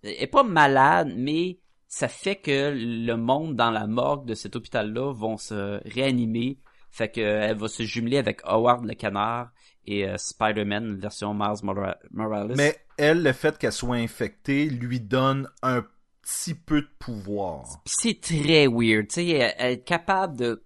[0.05, 4.55] elle est pas malade, mais ça fait que le monde dans la morgue de cet
[4.55, 6.59] hôpital-là vont se réanimer.
[6.91, 9.51] Fait que euh, elle va se jumeler avec Howard le canard
[9.87, 12.55] et euh, Spider-Man, version Miles Mora- Morales.
[12.57, 15.85] Mais elle, le fait qu'elle soit infectée, lui donne un
[16.23, 17.65] petit peu de pouvoir.
[17.87, 20.65] C'est très weird, tu sais, elle, elle est capable de...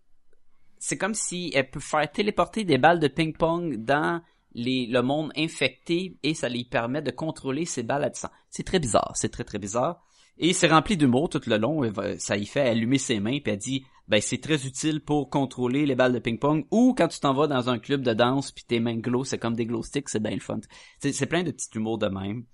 [0.79, 4.21] C'est comme si elle peut faire téléporter des balles de ping-pong dans
[4.53, 8.33] les, le monde infecté et ça lui permet de contrôler ses balles à distance.
[8.51, 10.03] C'est très bizarre, c'est très très bizarre.
[10.37, 11.83] Et c'est rempli d'humour tout le long,
[12.19, 15.87] ça y fait allumer ses mains puis elle dit ben c'est très utile pour contrôler
[15.87, 18.65] les balles de ping-pong ou quand tu t'en vas dans un club de danse puis
[18.65, 20.61] tes mains glow, c'est comme des glow sticks, c'est bien le fun.
[21.01, 22.45] C'est plein de petits humours de même.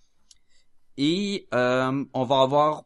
[0.96, 2.84] Et euh, on va avoir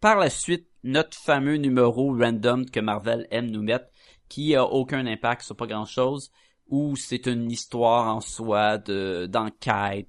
[0.00, 3.86] par la suite notre fameux numéro random que Marvel aime nous mettre,
[4.28, 6.30] qui a aucun impact sur pas grand chose,
[6.68, 10.08] où c'est une histoire en soi de d'enquête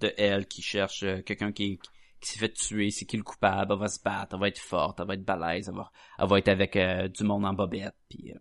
[0.00, 1.78] de elle qui cherche euh, quelqu'un qui,
[2.24, 4.58] qui s'est fait tuer, c'est qui le coupable, elle va se battre, elle va être
[4.58, 7.94] forte, elle va être balèze, elle va, va être avec euh, du monde en bobette,
[8.08, 8.38] puis euh,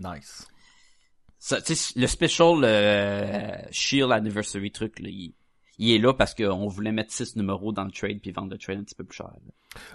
[0.00, 0.46] Nice.
[1.38, 1.58] ça,
[1.96, 5.34] le special euh, Shield Anniversary truc, là, il,
[5.78, 8.58] il est là parce qu'on voulait mettre six numéros dans le trade puis vendre le
[8.58, 9.30] trade un petit peu plus cher.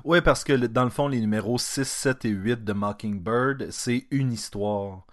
[0.03, 4.07] Oui, parce que dans le fond, les numéros 6, 7 et 8 de Mockingbird, c'est
[4.12, 5.05] une histoire.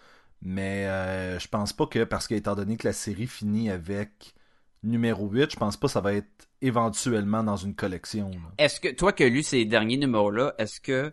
[0.43, 4.35] Mais euh, je pense pas que, parce qu'étant donné que la série finit avec
[4.83, 8.31] numéro 8, je pense pas que ça va être éventuellement dans une collection.
[8.31, 8.53] là.
[8.59, 11.13] Est-ce que, toi qui as lu ces derniers numéros-là, est-ce que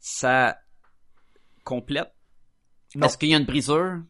[0.00, 0.58] ça
[1.64, 2.12] complète?
[3.00, 4.02] Est-ce qu'il y a une brisure?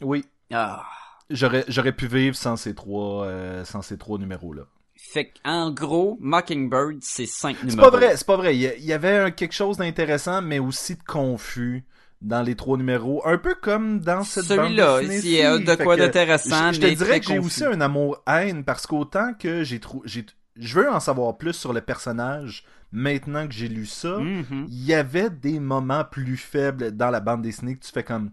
[0.00, 0.84] Oui, Ah.
[1.30, 4.62] j'aurais j'aurais pu vivre sans ces trois, euh, sans ces trois numéros-là.
[4.98, 7.70] Fait en gros, Mockingbird, c'est cinq numéros.
[7.70, 8.56] C'est pas vrai, c'est pas vrai.
[8.56, 11.84] Il y, avait quelque chose d'intéressant, mais aussi de confus
[12.22, 13.22] dans les trois numéros.
[13.26, 16.86] Un peu comme dans cette bande Celui-là, s'il y a de quoi d'intéressant, Je, je
[16.86, 20.02] te dirais que j'ai aussi un amour-haine parce qu'autant que j'ai trou...
[20.04, 20.26] j'ai
[20.58, 24.18] je veux en savoir plus sur le personnage maintenant que j'ai lu ça.
[24.18, 24.66] Mhm.
[24.70, 28.30] Il y avait des moments plus faibles dans la bande dessinée que tu fais comme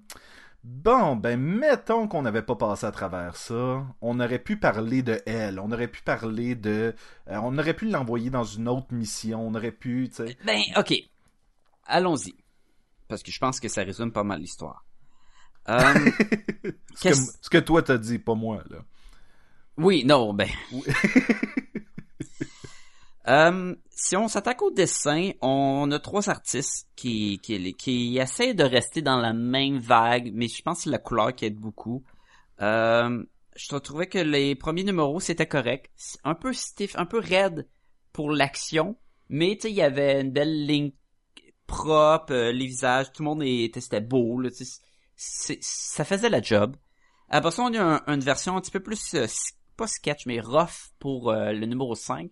[0.63, 3.85] Bon, ben mettons qu'on n'avait pas passé à travers ça.
[3.99, 5.59] On aurait pu parler de elle.
[5.59, 6.95] On aurait pu parler de.
[7.29, 9.45] euh, on aurait pu l'envoyer dans une autre mission.
[9.45, 10.37] On aurait pu, tu sais.
[10.45, 10.93] Ben, ok.
[11.85, 12.35] Allons-y.
[13.13, 14.83] Parce que je pense que ça résume pas mal l'histoire.
[15.69, 18.79] Euh, Ce que, Qu'est-ce- ce que toi t'as dit, pas moi, là.
[19.77, 20.49] Oui, non, ben.
[23.27, 28.65] Euh, si on s'attaque au dessin, on a trois artistes qui, qui, qui essaient de
[28.65, 32.03] rester dans la même vague, mais je pense que c'est la couleur qui aide beaucoup.
[32.61, 33.23] Euh,
[33.55, 35.89] je trouvais que les premiers numéros, c'était correct.
[36.25, 37.65] Un peu stiff, un peu raide
[38.11, 38.97] pour l'action,
[39.29, 40.91] mais il y avait une belle ligne
[41.77, 44.49] propre, euh, les visages, tout le monde était, c'était beau, là,
[45.15, 46.75] ça faisait la job.
[47.29, 49.25] Après ça, on a un- une version un petit peu plus, euh,
[49.75, 52.31] pas sketch, mais rough pour euh, le numéro 5.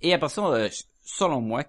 [0.00, 0.68] Et après ça,
[1.02, 1.64] selon moi,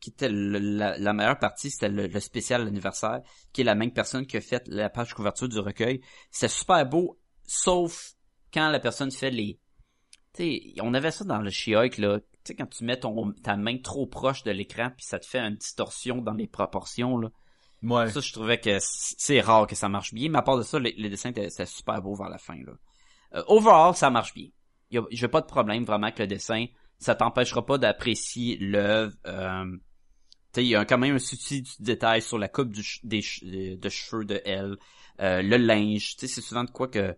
[0.00, 3.20] qui était la, meilleure partie, c'était le, spécial anniversaire,
[3.52, 6.00] qui est la même personne qui a fait la page couverture du recueil.
[6.30, 8.12] C'est super beau, sauf
[8.52, 9.58] quand la personne fait les...
[10.34, 12.20] Tu on avait ça dans le She-Hulk, là.
[12.44, 15.26] Tu sais, quand tu mets ton, ta main trop proche de l'écran, puis ça te
[15.26, 17.30] fait une distorsion dans les proportions, là.
[17.82, 18.10] Ouais.
[18.10, 20.78] Ça, je trouvais que c'est rare que ça marche bien, mais à part de ça,
[20.78, 22.72] les, les dessins étaient, super beau vers la fin, là.
[23.34, 24.48] Euh, overall, ça marche bien.
[25.10, 26.66] J'ai pas de problème vraiment avec le dessin.
[26.98, 29.14] Ça t'empêchera pas d'apprécier l'œuvre.
[29.26, 29.80] Euh, tu
[30.54, 33.20] sais, il y a quand même un souci du détail sur la coupe du des
[33.76, 34.76] de cheveux de elle,
[35.20, 36.16] euh, le linge.
[36.16, 37.14] Tu sais, c'est souvent de quoi que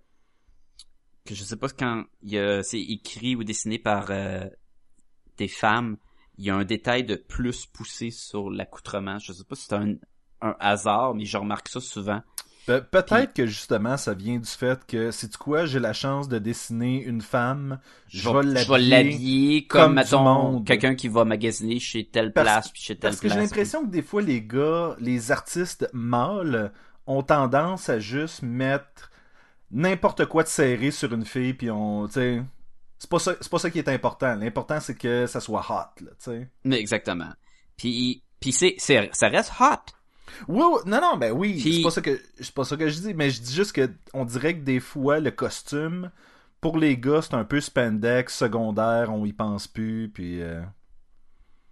[1.25, 4.49] que je sais pas quand il c'est écrit ou dessiné par euh,
[5.41, 5.97] des femmes,
[6.39, 9.19] il y a un détail de plus poussé sur l'accoutrement.
[9.19, 9.95] Je sais pas si c'est un
[10.43, 12.23] un hasard, mais je remarque ça souvent.
[12.67, 16.39] Pe- Peut-être que justement ça vient du fait que, c'est quoi, j'ai la chance de
[16.39, 19.67] dessiner une femme, je, vais je vais l'habiller.
[19.67, 23.27] comme, comme quelqu'un qui va magasiner chez telle Parce- place puis chez telle Parce que
[23.27, 23.35] place.
[23.35, 26.73] j'ai l'impression que des fois les gars, les artistes mâles,
[27.07, 29.11] ont tendance à juste mettre
[29.71, 32.43] n'importe quoi de serré sur une fille, puis on, tu sais,
[33.01, 34.35] c'est pas ça, c'est pas ça qui est important.
[34.37, 36.49] L'important c'est que ça soit hot, là, tu sais.
[36.65, 37.31] Mais exactement.
[37.79, 39.93] Puis puis c'est c'est ça reste hot.
[40.49, 42.89] Oui, oui, non, non, ben oui, Puis- c'est pas ça que c'est pas ça que
[42.89, 46.11] je dis, mais je dis juste que on dirait que des fois le costume
[46.61, 50.61] pour les gars c'est un peu spandex secondaire, on y pense plus, puis euh,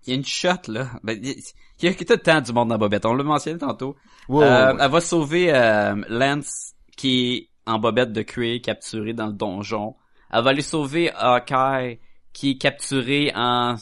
[0.06, 0.88] Il y a une shot, là.
[1.02, 1.34] Ben, il
[1.82, 3.04] y a tout le temps du monde dans Bobette.
[3.04, 3.96] On l'a mentionné tantôt.
[4.30, 4.76] Euh, ouais.
[4.80, 9.94] Elle va sauver euh, Lance, qui est en bobette de cuir, capturé dans le donjon.
[10.32, 11.98] Elle va aller sauver Hawkeye,
[12.32, 13.76] qui est capturé en,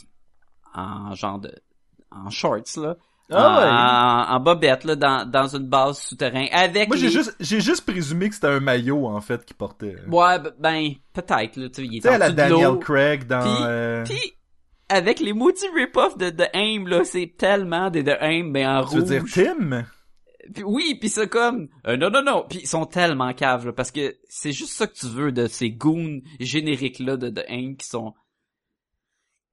[0.74, 1.52] en genre de,
[2.11, 2.96] en shorts, là.
[3.32, 6.46] Ah en, en bobette, là, dans, dans une base souterraine.
[6.52, 9.56] Avec Moi j'ai les- juste j'ai juste présumé que c'était un maillot en fait qu'il
[9.56, 9.96] portait.
[10.09, 11.68] Ouais, ben, peut-être, là.
[11.68, 12.30] Tu sais, il sais en la.
[12.30, 14.32] Daniel Craig dans Puis- euh, Puis,
[14.88, 18.85] avec les maudits rip-off de The Aim, là, c'est tellement des The Aim, mais en
[18.85, 19.11] tu veux rouge.
[19.11, 19.24] dire
[19.56, 19.85] Tim?
[20.54, 23.72] Puis oui, puis c'est comme euh, non non non, puis ils sont tellement caves là,
[23.72, 27.42] parce que c'est juste ça que tu veux de ces goons génériques là de, de
[27.48, 28.14] Hank qui sont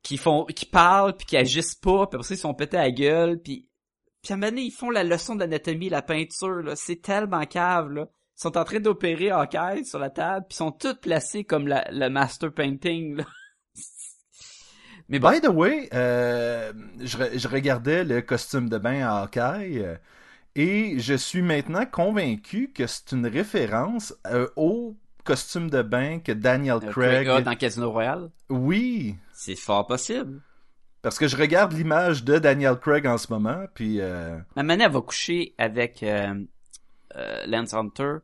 [0.02, 2.84] qui font qui parlent puis qui agissent pas, puis après ça ils sont pétés à
[2.84, 3.68] la gueule puis
[4.22, 7.46] puis à un moment donné, ils font la leçon d'anatomie, la peinture là, c'est tellement
[7.46, 8.08] cave là.
[8.38, 11.68] Ils sont en train d'opérer Hawkeye sur la table, puis ils sont tous placés comme
[11.68, 13.26] la, le master painting là.
[15.10, 19.98] Mais By the way, euh, je, je regardais le costume de bain à Hawkeye
[20.56, 26.32] et je suis maintenant convaincu que c'est une référence euh, au costume de bain que
[26.32, 27.44] Daniel euh, Craig.
[27.44, 30.42] Dans Casino Royale, Oui, c'est fort possible.
[31.02, 34.92] parce que je regarde l'image de Daniel Craig en ce moment, puis euh, Ma elle
[34.92, 36.34] va coucher avec euh,
[37.48, 38.18] Lance Hunter,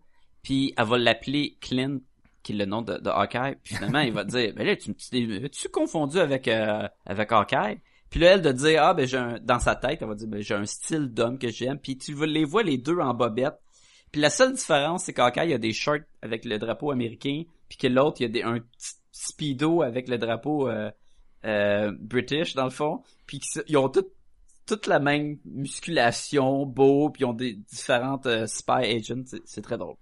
[0.44, 2.00] puis elle va l'appeler Clint,
[2.44, 3.56] qui est le nom de, de Hawkeye.
[3.64, 7.80] Puis finalement, il va dire, ben là, tu tu tu confondu avec avec Hawkeye.
[8.10, 10.28] Puis là, elle de dire, ah ben j'ai un, dans sa tête, elle va dire,
[10.28, 11.78] ben j'ai un style d'homme que j'aime.
[11.80, 13.56] Puis tu les vois les deux en bobette.
[14.12, 17.88] Puis la seule différence, c'est qu'Hawkeye a des shorts avec le drapeau américain, puis que
[17.88, 18.60] l'autre, il y a des, un
[19.12, 20.90] speedo avec le drapeau euh,
[21.46, 23.04] euh, british dans le fond.
[23.28, 24.06] Puis ils ont tout
[24.66, 29.24] toute la même musculation, beau, puis ils ont des différentes euh, spy agents.
[29.46, 29.96] C'est- très drôle.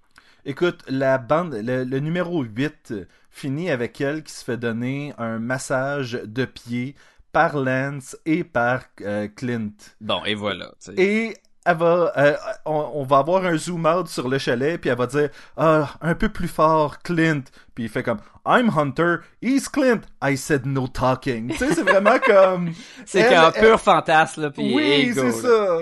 [0.46, 2.94] écoute, la bande, le, le numéro 8
[3.32, 6.96] finit avec elle qui se fait donner un massage de pied
[7.32, 9.72] par Lance et par euh, Clint.
[10.02, 10.74] Bon, et voilà.
[10.98, 11.36] Et
[11.66, 12.36] elle va, euh,
[12.66, 15.96] on, on va avoir un zoom out sur le chalet, puis elle va dire, ah,
[16.02, 17.44] un peu plus fort, Clint.
[17.76, 20.02] Puis il fait comme, I'm Hunter, he's Clint.
[20.24, 21.50] I said no talking.
[21.52, 22.72] Tu sais, c'est vraiment comme.
[23.06, 25.80] C'est qu'un elle- pur fantasme, puis Oui, c'est ça.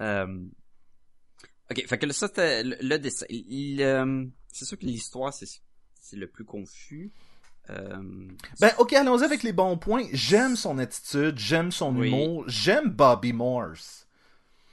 [0.00, 0.26] Euh,
[1.70, 3.26] Ok, fait que ça, le, le dessin.
[3.28, 5.44] Il, euh, c'est sûr que l'histoire, c'est,
[6.00, 7.12] c'est le plus confus.
[7.70, 7.96] Euh,
[8.60, 10.04] Ben, ok, allons-y avec les bons points.
[10.12, 12.08] J'aime son attitude, j'aime son Oui.
[12.08, 14.06] humour, j'aime Bobby Morse.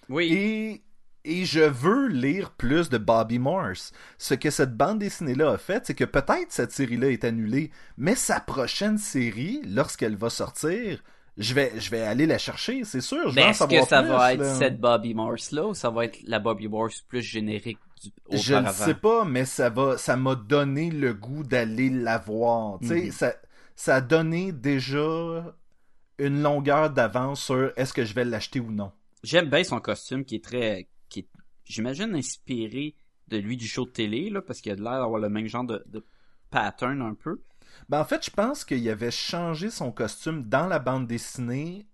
[0.10, 0.32] oui.
[0.34, 0.82] Et,
[1.28, 3.92] et je veux lire plus de Bobby Morse.
[4.18, 8.16] Ce que cette bande dessinée-là a fait, c'est que peut-être cette série-là est annulée, mais
[8.16, 11.04] sa prochaine série, lorsqu'elle va sortir,
[11.38, 13.30] je vais, je vais aller la chercher, c'est sûr.
[13.30, 14.56] Je vais Mais en est-ce que ça plus, va être là.
[14.56, 18.56] cette Bobby Morse là ou ça va être la Bobby Morse plus générique du Je
[18.56, 22.82] ne sais pas, mais ça va, ça m'a donné le goût d'aller la voir.
[22.82, 23.12] Mhm.
[23.12, 23.36] ça,
[23.76, 25.54] ça a donné déjà
[26.18, 28.92] une longueur d'avance sur est-ce que je vais l'acheter ou non.
[29.24, 31.28] J'aime bien son costume qui est très, qui est,
[31.66, 32.96] j'imagine inspiré
[33.28, 35.66] de lui du show de télé là, parce qu'il a l'air d'avoir le même genre
[35.66, 36.06] de, de
[36.52, 37.42] pattern un peu.
[37.90, 41.88] Ben, en fait, je pense qu'il avait changé son costume dans la bande dessinée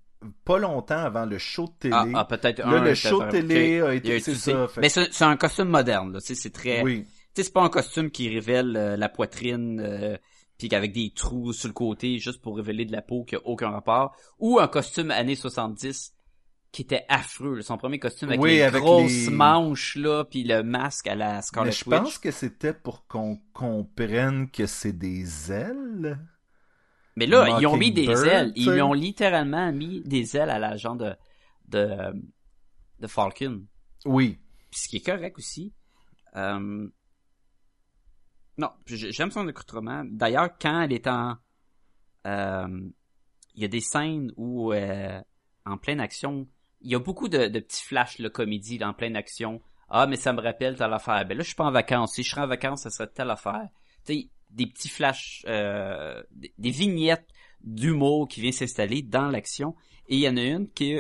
[0.46, 1.96] pas longtemps avant le show de télé.
[1.98, 2.84] Ah, ah, peut-être Là, un.
[2.84, 4.68] le show de télé a été, c'est ça.
[4.68, 6.20] fait- Mais c'est un costume moderne, là.
[6.22, 6.84] Tu sais, c'est très.
[6.84, 7.06] Oui.
[7.34, 10.18] Tu sais, c'est pas un costume qui révèle euh, la poitrine, euh,
[10.60, 13.40] puis avec des trous sur le côté juste pour révéler de la peau qui a
[13.46, 16.14] aucun rapport, ou un costume années 70
[16.72, 17.56] qui était affreux.
[17.58, 17.62] là.
[17.64, 21.16] Son premier costume avec Oui, les avec grosses les- manches là, puis le masque à
[21.16, 22.00] la Scarlet Mais je Witch.
[22.04, 26.18] pense que c'était pour qu'on comprenne que c'est des ailes.
[27.18, 28.54] Mais là, ils ont mis des ailes.
[28.56, 31.14] Ils ont littéralement mis des ailes à la genre de
[31.68, 32.14] de,
[33.00, 33.66] de Falcon.
[34.06, 34.38] Oui.
[34.72, 35.74] Ce qui est correct aussi.
[36.36, 36.88] Euh,
[38.58, 40.04] Non, j'aime son accoutrement.
[40.06, 41.36] D'ailleurs, quand elle est en...
[42.28, 42.90] euh,
[43.56, 45.22] Il y a des scènes où, euh,
[45.66, 46.48] en pleine action,
[46.82, 49.62] il y a beaucoup de, de petits flashs, de comédie, en pleine action.
[49.90, 51.26] Ah, mais ça me rappelle telle affaire.
[51.26, 52.14] Ben là, je suis pas en vacances.
[52.14, 53.68] Si je serais en vacances, ça serait telle affaire.
[54.06, 57.28] Tu sais, des petits flashs, euh, des, vignettes
[57.62, 59.76] d'humour qui vient s'installer dans l'action.
[60.08, 61.00] Et il y en a une qui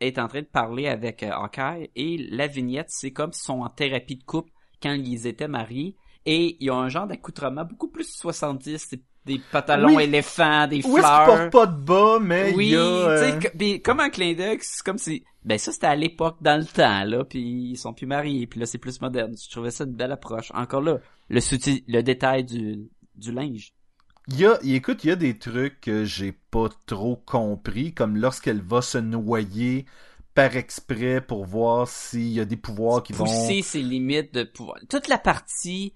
[0.00, 3.68] est en train de parler avec euh, et la vignette, c'est comme s'ils sont en
[3.68, 4.50] thérapie de couple
[4.82, 9.40] quand ils étaient mariés et ils ont un genre d'accoutrement beaucoup plus 70, c'est des
[9.52, 10.04] pantalons Oui.
[10.04, 11.26] éléphants, des est-ce fleurs.
[11.26, 12.80] porte pas de bas, mais oui, il y a...
[12.80, 16.64] euh, comme un clin d'œil, c'est comme si, ben ça c'était à l'époque, dans le
[16.64, 19.34] temps, là, puis ils sont plus mariés, puis là c'est plus moderne.
[19.36, 20.50] Je trouvais ça une belle approche.
[20.54, 20.98] Encore là,
[21.28, 23.72] le détail du, du linge.
[24.28, 28.16] Il y a, écoute, il y a des trucs que j'ai pas trop compris, comme
[28.16, 29.86] lorsqu'elle va se noyer
[30.34, 33.24] par exprès pour voir s'il y a des pouvoirs qui vont...
[33.24, 34.78] Pousser ses limites de pouvoir.
[34.88, 35.92] Toute la partie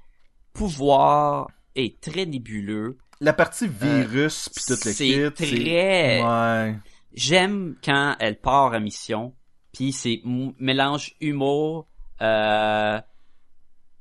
[0.52, 2.98] pouvoir est très nébuleux.
[3.20, 6.76] La partie virus puis toute le c'est très- Ouais.
[7.14, 9.34] J'aime quand elle part à mission,
[9.72, 10.20] puis c'est
[10.58, 11.86] mélange humour,
[12.20, 13.00] euh,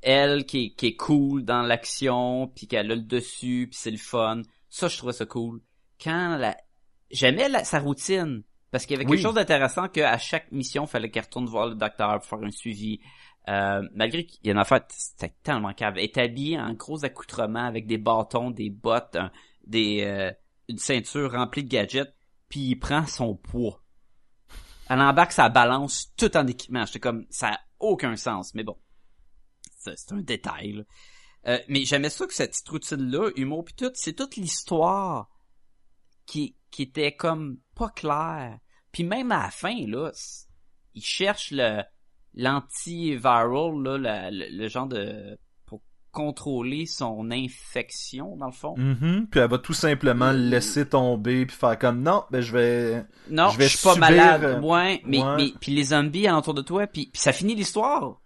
[0.01, 3.91] elle qui est, qui est cool dans l'action, puis qu'elle a le dessus, puis c'est
[3.91, 4.41] le fun.
[4.70, 5.61] Ça, je trouvais ça cool.
[6.03, 6.57] Quand la...
[7.11, 8.41] J'aimais la- sa routine,
[8.72, 9.22] parce qu'il y avait quelque Oui.
[9.22, 12.49] chose d'intéressant qu'à chaque mission, il fallait qu'elle retourne voir le docteur pour faire un
[12.51, 12.99] suivi.
[13.49, 15.97] Euh, malgré qu'il y en a fait, c'était tellement cave.
[15.97, 19.17] Est habillée en gros accoutrements avec des bâtons, des bottes,
[19.65, 20.31] des, euh,
[20.69, 22.13] une ceinture remplie de gadgets,
[22.49, 23.83] puis il prend son poids.
[24.89, 26.85] Elle embarque sa balance tout en équipement.
[26.85, 28.77] J'étais comme, ça a aucun sens, mais bon.
[29.79, 30.85] C'est un détail.
[31.45, 35.29] Euh, mais j'aimais ça que cette petite routine-là, humour pis tout, c'est toute l'histoire
[36.25, 38.59] qui, qui était comme pas claire.
[38.93, 40.11] Puis même à la fin, là,
[40.93, 41.83] il cherche le
[42.36, 45.81] l'antiviral, là, la- le, le genre de pour
[46.11, 48.75] contrôler son infection dans le fond.
[48.77, 49.27] Mhm.
[49.31, 53.05] Puis elle va tout simplement le laisser tomber puis faire comme non, ben je vais
[53.29, 54.43] Non, Je je, vais suis pas malade.
[54.43, 55.36] euh, Ouais, mais, ouais.
[55.38, 58.19] mais puis les zombies alentour de toi, puis, puis ça finit l'histoire.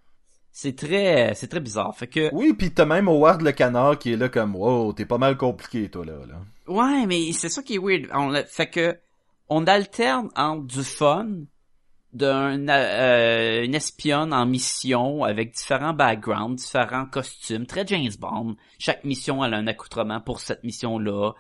[0.51, 1.95] C'est très c'est très bizarre.
[1.95, 5.05] Fait que Oui, puis t'as même Howard le canard qui est là comme wow, t'es
[5.05, 6.41] pas mal compliqué toi là là.
[6.68, 8.08] ouais, mais c'est ça qui est weird.
[8.12, 8.97] On fait que
[9.49, 11.28] on alterne entre du fun
[12.18, 18.55] d'un euh, une espionne en mission avec différents backgrounds, différents costumes, très James Bond.
[18.80, 21.34] Chaque mission elle a un accoutrement pour cette mission-là.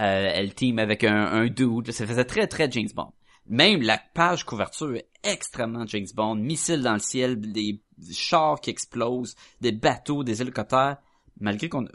[0.00, 1.90] Euh, elle team avec un, un dude.
[1.90, 3.12] Ça faisait très très James Bond.
[3.46, 6.36] Même la page couverture est extrêmement James Bond.
[6.36, 10.98] Missiles dans le ciel, des chars qui explosent, des bateaux, des hélicoptères.
[11.40, 11.90] Malgré qu'on a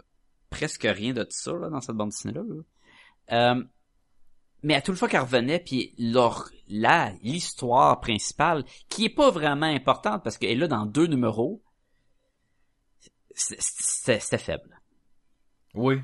[0.50, 2.42] presque rien de ça là, dans cette bande dessinée-là.
[2.42, 2.64] là.
[3.32, 3.64] Euh,
[4.64, 9.66] mais à toute fois qu'elle revenait, puis leur, là, l'histoire principale, qui est pas vraiment
[9.68, 11.62] importante parce qu'elle est là dans deux numéros,
[13.36, 14.82] c'est faible.
[15.74, 16.02] Oui.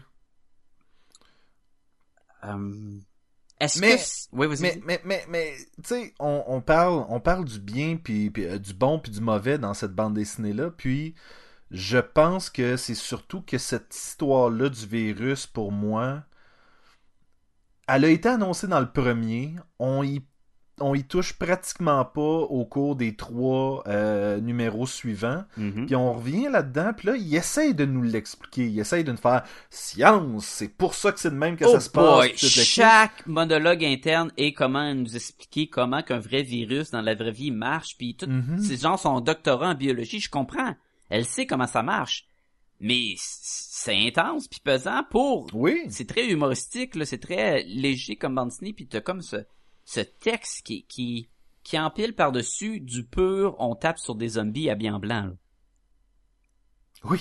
[2.44, 2.98] Euh,
[3.60, 4.02] Est-ce Mais- que...
[4.32, 4.62] Oui, vas-y.
[4.62, 5.54] Mais mais mais mais
[5.84, 9.12] tu sais, on, on parle on parle du bien puis, puis, euh, du bon puis
[9.12, 11.14] du mauvais dans cette bande dessinée là, puis
[11.70, 16.24] je pense que c'est surtout que cette histoire là du virus pour moi
[17.90, 20.22] elle a été annoncée dans le premier, on y
[20.82, 25.44] on y touche pratiquement pas au cours des trois euh, numéros suivants.
[25.58, 25.88] Mhm.
[25.88, 28.66] Puis on revient là-dedans, puis là, il essaye de nous l'expliquer.
[28.70, 31.74] Il essaye de nous faire science, c'est pour ça que c'est de même que Oh
[31.74, 32.04] ça se passe.
[32.04, 37.32] boy, chaque monologue interne est comment nous expliquer comment qu'un vrai virus dans la vraie
[37.34, 38.60] vie marche, puis tout, Mhm.
[38.60, 40.76] ces gens sont doctorats en biologie, je comprends.
[41.10, 42.26] Elle sait comment ça marche.
[42.82, 45.82] Mais c'est intense puis pesant pour Oui.
[45.90, 49.38] c'est très humoristique là, c'est très léger comme bande dessinée puis t'as comme ce
[49.86, 51.30] ce texte qui qui
[51.64, 55.26] qui empile par-dessus du pur on tape sur des zombies habillés en blanc.
[55.26, 55.34] là.
[57.04, 57.20] Oui.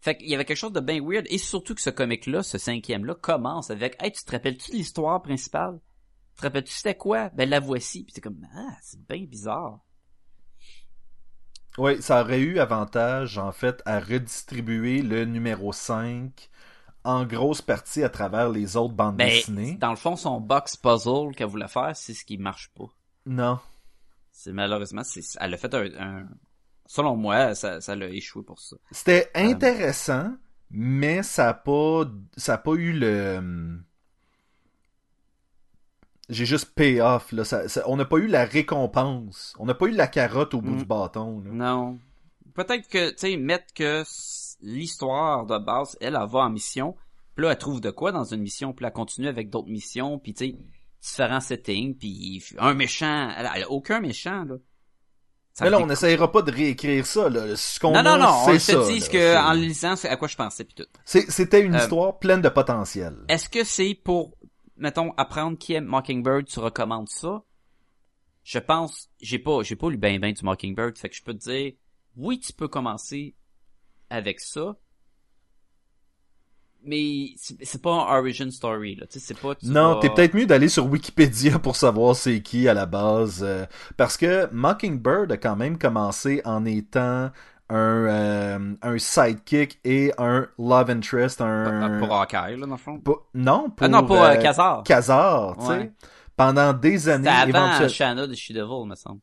[0.00, 2.42] Fait qu'il y avait quelque chose de bien weird et surtout que ce comic là,
[2.42, 5.80] ce cinquième là commence avec "Hey, tu te rappelles-tu de l'histoire principale?
[6.34, 9.80] Tu te rappelles-tu c'était quoi Ben la voici." Puis t'es comme "Ah, c'est bien bizarre."
[11.78, 16.48] Oui, ça aurait eu avantage, en fait, à redistribuer le numéro 5
[17.02, 19.74] en grosse partie à travers les autres bandes Ben, dessinées.
[19.74, 22.86] dans le fond son box puzzle qu'elle voulait faire, c'est ce qui marche pas.
[23.26, 23.58] Non.
[24.32, 26.28] C'est malheureusement, c'est, elle a fait un, un-
[26.86, 28.76] selon moi, ça, ça l'a échoué pour ça.
[28.90, 30.32] C'était intéressant,
[30.70, 32.04] mais ça a pas,
[32.36, 33.78] ça a pas eu le.
[36.30, 37.44] J'ai juste pay off là.
[37.44, 39.52] Ça- ça- on n'a pas eu la récompense.
[39.58, 40.78] On n'a pas eu la carotte au bout Mm.
[40.78, 41.40] du bâton.
[41.40, 41.50] là.
[41.52, 41.98] Non.
[42.54, 44.04] Peut-être que, tu sais, mettre que
[44.62, 46.94] l'histoire de base, elle, elle va en mission,
[47.34, 50.18] puis là, elle trouve de quoi dans une mission, puis elle continue avec d'autres missions,
[50.18, 50.56] puis tu sais,
[51.02, 54.54] différents settings, puis un méchant, elle, elle a aucun méchant, là.
[55.52, 57.28] Ça Mais là, on n'essayera pas de réécrire ça.
[57.30, 57.54] Là.
[57.54, 59.06] Ce qu'on Non, non, non, on ça, dit là.
[59.06, 60.86] que, en le lisant, c'est à quoi je pensais, puis tout.
[61.04, 63.14] C'était une Euh, histoire pleine de potentiel.
[63.28, 64.36] Est-ce que c'est pour,
[64.76, 67.44] mettons, apprendre qui est Mockingbird, tu recommandes ça?
[68.44, 71.34] Je pense, j'ai pas, j'ai pas lu ben ben du Mockingbird, fait que je peux
[71.34, 71.72] te dire,
[72.16, 73.34] oui, tu peux commencer
[74.10, 74.76] avec ça,
[76.82, 79.96] mais c'est c'est pas un origin story, là, tu sais, c'est pas, tu Non, vas-
[79.96, 83.42] t'es peut-être mieux d'aller sur Wikipédia pour savoir c'est qui à la base.
[83.42, 83.64] euh,
[83.96, 87.30] parce que Mockingbird a quand même commencé en étant
[87.70, 91.40] un, euh, un sidekick et un love interest.
[91.40, 91.98] Un...
[91.98, 93.02] Pour Hawkeye, là, dans le fond.
[93.34, 94.82] Non, pour, ah non, pas euh, euh, Khazar.
[94.84, 95.70] Khazar, tu sais.
[95.72, 95.92] Ouais.
[96.36, 97.88] Pendant des années, C'était avant.
[97.88, 99.20] Shanna de She-Devil, me semble.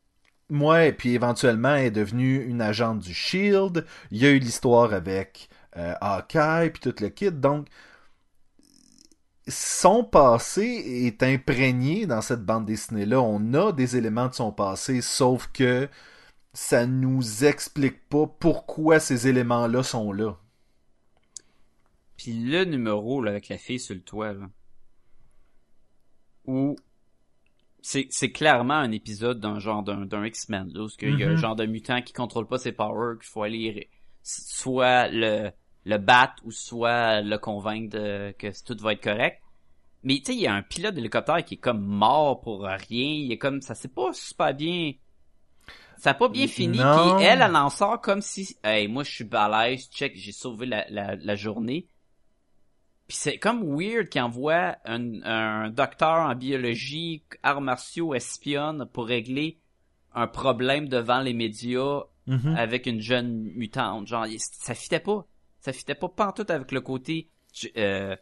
[0.49, 3.85] Ouais, puis éventuellement, elle est devenue une agente du Shield.
[4.11, 7.31] Il y a eu l'histoire avec euh, Hawkeye, puis tout le kit.
[7.31, 7.67] Donc,
[9.47, 13.21] son passé est imprégné dans cette bande dessinée-là.
[13.21, 15.87] On a des éléments de son passé, sauf que
[16.54, 20.38] ça nous explique pas pourquoi ces éléments-là sont là.
[22.18, 24.49] Puis le numéro là, avec la fille sur le toit, là,
[26.45, 26.76] où
[27.82, 31.38] c'est, clairement un épisode d'un genre d'un, X-Men, où il y a un Mhm.
[31.38, 33.89] genre de mutant qui contrôle pas ses powers, qu'il faut aller
[34.22, 35.49] soit le,
[35.86, 39.41] le battre ou soit le convaincre de, que tout va être correct.
[40.04, 42.80] Mais tu sais, il y a un pilote d'hélicoptère qui est comme mort pour rien.
[42.89, 44.93] Il est comme ça, c'est pas super bien.
[46.02, 46.78] Ça a pas bien fini.
[46.78, 50.66] Puis elle, elle en sort comme si, hey, moi je suis balèze, check, j'ai sauvé
[50.66, 51.88] la, la, la journée.
[53.08, 59.06] Puis c'est comme weird qu'il envoie un, un docteur en biologie, arts martiaux, espionne pour
[59.06, 59.60] régler
[60.16, 62.56] un problème devant les médias Mhm.
[62.56, 64.06] avec une jeune mutante.
[64.08, 65.26] Genre, ça fitait pas.
[65.60, 67.30] Ça fitait pas pantoute avec le côté
[67.78, 68.16] euh,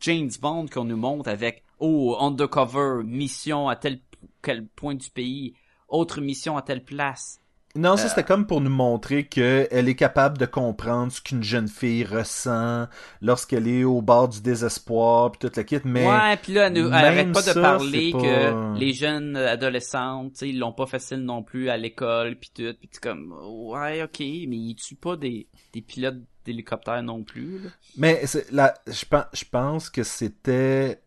[0.00, 4.00] James Bond qu'on nous montre avec oh undercover mission à tel
[4.42, 5.54] quel point du pays,
[5.92, 7.38] autre mission à telle place.
[7.74, 7.96] Non, Euh.
[7.96, 12.04] ça c'était comme pour nous montrer qu'elle est capable de comprendre ce qu'une jeune fille
[12.04, 12.86] ressent
[13.22, 16.74] lorsqu'elle est au bord du désespoir puis toute la kit, mais ouais, puis là elle,
[16.74, 21.42] nous- elle arrête pas de parler que les jeunes adolescentes, ils l'ont pas facile non
[21.42, 25.80] plus à l'école puis tout, puis comme ouais, OK, mais ils tuent pas des des
[25.80, 27.58] pilotes d'hélicoptères non plus.
[27.60, 27.70] là.
[27.96, 31.00] mais je pense je pense que c'était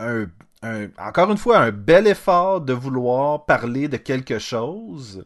[0.00, 0.26] un,
[0.62, 5.24] un encore une fois un bel effort de vouloir parler de quelque chose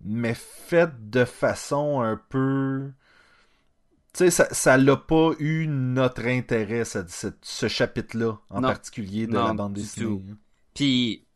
[0.00, 2.90] mais fait de façon un peu
[4.12, 8.68] tu sais ça ça l'a pas eu notre intérêt ce chapitre-là en Non.
[8.68, 10.06] particulier de Non, la bande dessinée.
[10.06, 10.22] tout.
[10.74, 11.26] Puis,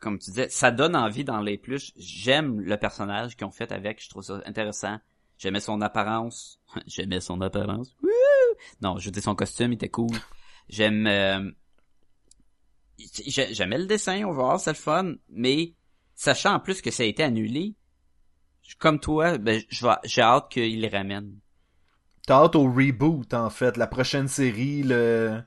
[0.00, 1.92] comme tu disais, ça donne envie dans les plus.
[1.96, 4.02] J'aime le personnage qu'ils ont fait avec.
[4.02, 4.98] Je trouve ça intéressant.
[5.38, 6.60] J'aimais son apparence.
[6.86, 7.94] J'aimais son apparence.
[8.82, 10.10] Non, je dire, son costume il était cool.
[10.68, 11.06] J'aime...
[11.06, 11.50] euh,
[13.26, 15.14] J'aimais le dessin, on va voir, c'est le fun.
[15.30, 15.74] Mais,
[16.14, 17.74] sachant en plus que ça a été annulé,
[18.78, 21.38] comme toi, ben, je vais- j'ai hâte qu'il les ramène.
[22.26, 23.76] T'as hâte au reboot, en fait.
[23.76, 25.40] La prochaine série, le...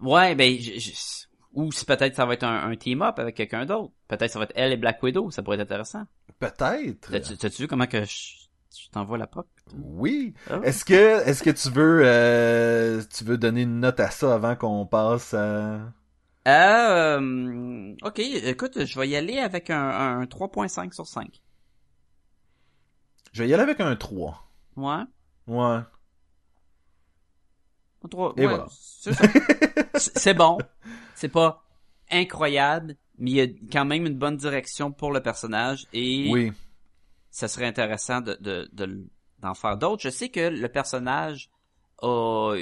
[0.00, 3.66] Ouais, ben, je- je- ou si peut-être ça va être un, un team-up avec quelqu'un
[3.66, 3.92] d'autre.
[4.08, 6.04] Peut-être ça va être elle et Black Widow, ça pourrait être intéressant.
[6.38, 7.10] Peut-être.
[7.36, 8.32] T'as-tu vu comment que je,
[8.76, 9.46] je t'envoie la POC?
[9.76, 10.34] Oui.
[10.50, 10.60] Ah.
[10.64, 14.56] Est-ce que, est-ce que tu veux, euh, tu veux donner une note à ça avant
[14.56, 15.92] qu'on passe à...
[16.48, 19.88] Euh, ok, écoute, je vais y aller avec un,
[20.20, 21.40] un 3.5 sur 5.
[23.32, 24.50] Je vais y aller avec un 3.
[24.76, 25.02] Ouais.
[25.46, 25.80] Ouais.
[28.04, 28.66] Un 3, Et ouais, voilà.
[28.70, 29.24] C'est ça.
[29.94, 30.58] C'est- c'est bon.
[31.14, 31.62] C'est pas
[32.10, 36.52] incroyable, mais il y a quand même une bonne direction pour le personnage et Oui.
[37.30, 39.06] ça serait intéressant de, de, de l-
[39.40, 40.02] d'en faire d'autres.
[40.02, 41.50] Je sais que le personnage
[42.02, 42.54] a,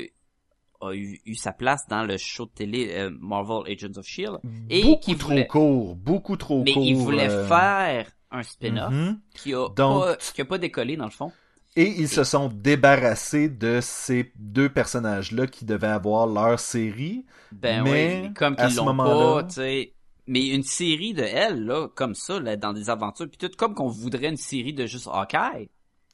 [0.81, 4.39] a eu, eu sa place dans le show de télé euh, Marvel Agents of Shield,
[4.69, 5.97] Et beaucoup trop voulait- court.
[5.97, 6.85] Beaucoup trop mais court.
[6.85, 9.21] il voulait euh, faire un spin-off mhm.
[9.35, 11.33] qui a Donc- pas, qui a pas décollé dans le fond.
[11.77, 17.25] Et ils se sont débarrassés de ces deux personnages-là qui devaient avoir leur série.
[17.53, 19.93] Ben Mais, oui, comme qu'ils l'ont pas, tu sais.
[20.27, 23.75] Mais une série de elle là, comme ça, là, dans des aventures, puis tout comme
[23.75, 25.69] qu'on voudrait une série de juste Hawkeye,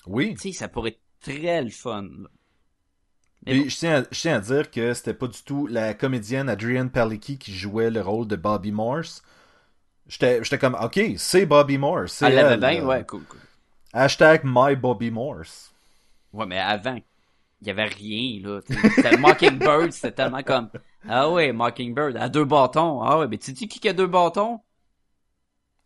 [0.06, 0.34] Oui.
[0.34, 2.06] tu sais, ça pourrait être très le fun.
[3.47, 3.68] Mais bon.
[3.68, 6.90] je, tiens à, je tiens à dire que c'était pas du tout la comédienne Adrienne
[6.90, 9.22] Palicki qui jouait le rôle de Bobby Morse.
[10.09, 12.22] J'étais comme, ok, c'est Bobby Morse.
[12.22, 13.40] Elle l'avait bien, ouais, cool, cool.
[13.92, 15.72] Hashtag My Bobby Morse.
[16.32, 16.99] Ouais, mais avant,
[17.61, 18.61] il y avait rien, là.
[18.94, 20.70] C'était Mockingbird, c'était tellement comme,
[21.09, 23.03] ah ouais, Mockingbird, à deux bâtons.
[23.03, 24.61] Ah ouais, mais tu dis qui qui a deux bâtons?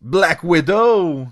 [0.01, 1.27] Black Widow!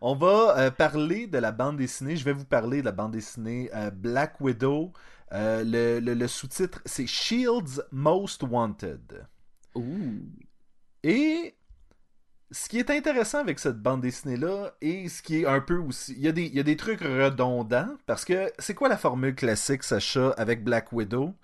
[0.00, 2.16] On va euh, parler de la bande dessinée.
[2.16, 4.92] Je vais vous parler de la bande dessinée euh, Black Widow.
[5.34, 9.26] Euh, le le- le sous-titre, c'est Shield's Most Wanted.
[11.02, 11.54] Et
[12.50, 16.12] ce qui est intéressant avec cette bande dessinée-là, et ce qui est un peu aussi.
[16.16, 18.96] Il y, a des, il y a des trucs redondants, parce que c'est quoi la
[18.96, 21.34] formule classique, Sacha, avec Black Widow?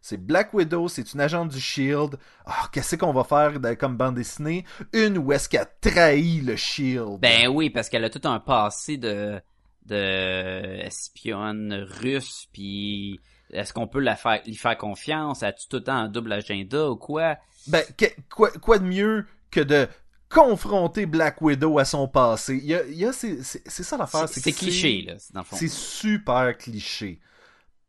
[0.00, 2.16] C'est Black Widow, c'est une agente du Shield.
[2.46, 4.64] Ah, qu'est-ce qu'on va faire de- comme bande dessinée?
[4.92, 7.18] Une où est-ce qu'elle trahit le Shield?
[7.20, 9.40] Ben oui, parce qu'elle a tout un passé de,
[9.86, 13.20] de espionne russe, puis
[13.52, 15.42] est-ce qu'on peut la faire, lui faire confiance?
[15.42, 17.36] As-tu tout le temps un double agenda ou quoi?
[17.66, 19.86] Ben, que- quoi, quoi de mieux que de
[20.28, 22.56] confronter Black Widow à son passé?
[22.56, 24.28] Il y a, il y a c'est, c'est- c'est ça l'affaire.
[24.28, 25.56] C'est cliché, là, dans le fond.
[25.56, 27.20] C'est super cliché.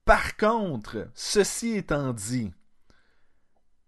[0.05, 2.51] Par contre, ceci étant dit,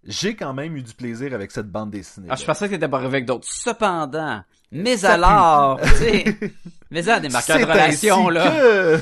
[0.04, 2.28] j'ai quand même eu du plaisir avec cette bande dessinée.
[2.30, 3.48] Ah, je pensais que t'étais pas avec d'autres.
[3.50, 6.38] Cependant, mais Ça alors, tu sais,
[6.92, 8.50] mais ça, des marqueurs de relation, là.
[8.52, 9.00] Que...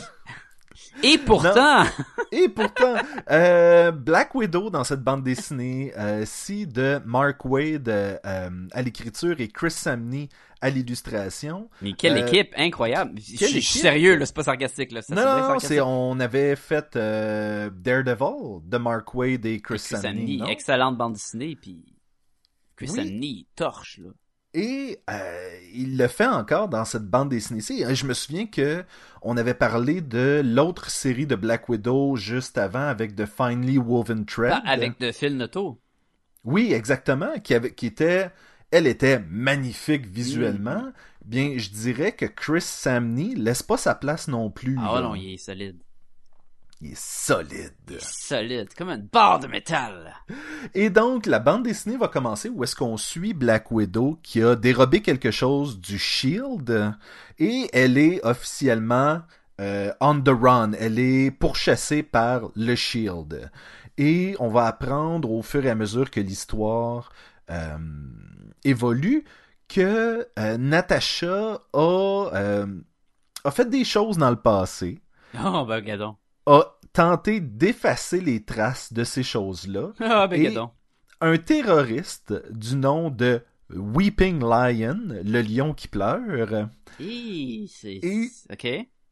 [1.01, 1.83] Et pourtant,
[2.31, 2.95] Et pourtant,
[3.31, 9.39] euh, Black Widow dans cette bande dessinée, euh, si de Mark Wade euh, à l'écriture
[9.39, 10.29] et Chris Samney
[10.61, 11.69] à l'illustration.
[11.81, 13.19] mais quelle Euh, équipe incroyable.
[13.19, 13.81] Je je suis équipe?
[13.81, 15.01] sérieux, là, c'est pas sarcastique, là.
[15.01, 20.41] Ça, non, c'est on avait fait euh, Daredevil de Mark Wade et Chris, Chris Samney.
[20.47, 21.83] Excellente bande dessinée, puis
[22.77, 22.95] Chris Oui.
[22.95, 24.09] Samney, torche, là.
[24.53, 27.61] Et euh, il le fait encore dans cette bande dessinée.
[27.61, 28.83] Je me souviens que
[29.23, 34.25] on avait parlé de l'autre série de Black Widow juste avant avec The Finely Woven
[34.25, 34.61] Thread.
[34.65, 35.79] Avec de Phil Noto.
[36.43, 37.39] Oui, exactement.
[37.39, 38.29] Qui, avait, qui était,
[38.69, 40.91] elle était magnifique visuellement.
[41.25, 44.77] Bien, je dirais que Chris Samney laisse pas sa place non plus.
[44.79, 45.01] Ah là.
[45.01, 45.77] non, il est solide.
[46.83, 47.97] Il est solide.
[47.99, 50.13] Solide, comme une barre de métal.
[50.73, 54.57] Et donc, la bande dessinée va commencer où est-ce qu'on suit Black Widow qui a
[54.57, 56.93] dérobé quelque chose du Shield
[57.39, 59.21] et elle est officiellement
[59.61, 60.73] euh, on the run.
[60.73, 63.49] Elle est pourchassée par le Shield.
[63.97, 67.13] Et on va apprendre au fur et à mesure que l'histoire
[67.49, 67.77] euh,
[68.65, 69.23] évolue
[69.69, 72.65] que euh, Natasha a,
[73.45, 74.99] a fait des choses dans le passé
[75.41, 76.17] Oh, ben, gadon.
[76.45, 76.63] A
[76.93, 80.57] tenté d'effacer les traces de ces choses-là Ah, ben, Et-
[81.21, 86.69] un terroriste du nom de Weeping Lion, le lion qui pleure.
[88.03, 88.29] Et-.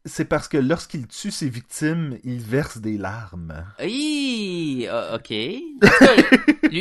[0.04, 3.64] C'est parce que lorsqu'il tue ses victimes, il verse des larmes.
[3.80, 5.30] Hi, ah, ok.
[5.30, 5.66] Lui,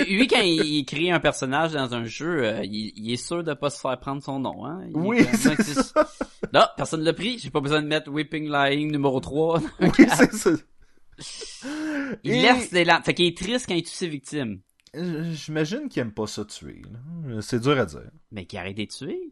[0.17, 3.43] lui, quand il, il crée un personnage dans un jeu, euh, il, il est sûr
[3.43, 4.81] de pas se faire prendre son nom, hein.
[4.89, 6.09] Il Oui, c'est ça.
[6.53, 7.37] Non, personne l'a pris.
[7.39, 9.61] J'ai pas besoin de mettre Whipping Lying numéro 3.
[9.81, 10.49] Oui, c'est ça.
[12.23, 13.03] Il Et- laisse des larmes.
[13.03, 14.61] Fait qu'il est triste quand il tue ses victimes.
[14.93, 16.81] J'imagine qu'il aime pas ça tuer.
[17.41, 18.09] C'est dur à dire.
[18.31, 19.31] Mais qu'il arrête de tuer.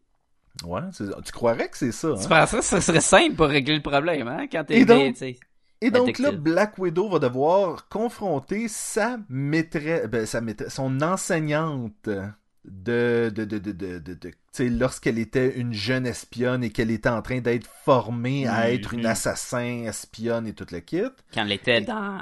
[0.65, 0.81] Ouais,
[1.25, 2.09] tu croirais que c'est ça.
[2.17, 2.27] Tu hein?
[2.41, 5.33] penserais que ce serait simple pour régler le problème, hein, quand t'es Et donc- gay,
[5.35, 5.39] tu.
[5.81, 6.31] Et donc là.
[6.33, 13.57] Black Widow va devoir confronter sa maîtresse, ben, sa maîtresse, son enseignante de, de, de,
[13.59, 14.33] de, de,
[14.77, 18.73] lorsqu'elle était une jeune espionne et qu'elle était en train d'être formée à Mhm.
[18.73, 21.03] être une assassin, espionne et tout le kit.
[21.33, 22.19] Quand elle était dans,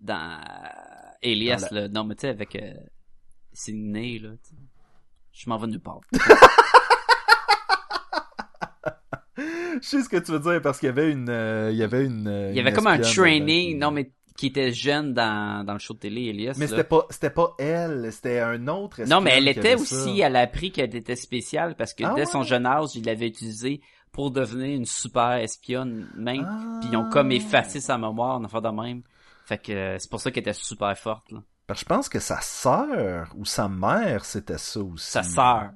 [0.00, 0.38] dans
[1.22, 1.88] Elias, Dans là.
[1.88, 2.72] Non, mais tu sais, avec, euh,
[3.52, 4.30] Sydney, là.
[5.32, 6.00] Je m'en vais nulle part.
[9.82, 11.82] Je sais ce que tu veux dire parce qu'il y avait une, euh, il y
[11.82, 14.72] avait une, euh, Il y avait une comme un training, là, non, mais qui était
[14.72, 16.56] jeune dans, dans le show de télé, Elias.
[16.58, 19.02] Mais c'était pas, c'était pas elle, c'était un autre.
[19.06, 20.26] Non, mais elle était aussi, ça.
[20.26, 22.26] elle a appris qu'elle était spéciale parce que Ah dès ouais?
[22.26, 26.46] son jeune âge, il l'avait utilisée pour devenir une super espionne même.
[26.48, 26.78] Ah.
[26.80, 29.02] Puis ils ont comme effacé sa mémoire, en affaire de même.
[29.44, 31.42] Fait que euh, c'est pour ça qu'elle était super forte, là.
[31.66, 35.08] Parce que je pense que sa sœur ou sa mère, c'était ça aussi.
[35.08, 35.70] Sa sœur.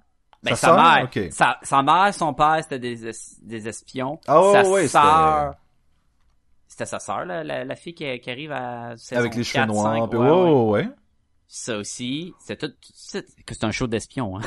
[0.44, 1.04] Ben, Sa mère.
[1.04, 1.20] Ok.
[1.32, 4.20] Sa, sa mère, son père, c'était des, es- des espions.
[4.26, 5.54] Ah ouais, sa ouais, sœur.
[6.68, 9.68] C'était sa sœur, la, la, la fille qui, qui arrive à Avec les cheveux 4,
[9.68, 9.94] noirs.
[9.96, 10.70] 5, puis ouais, ouais, ouais.
[10.70, 10.88] ouais.
[11.46, 12.34] Ça aussi.
[12.40, 13.24] C'est tout, c'est,
[13.62, 14.42] un show d'espion, hein.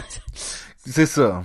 [0.76, 1.44] C'est ça.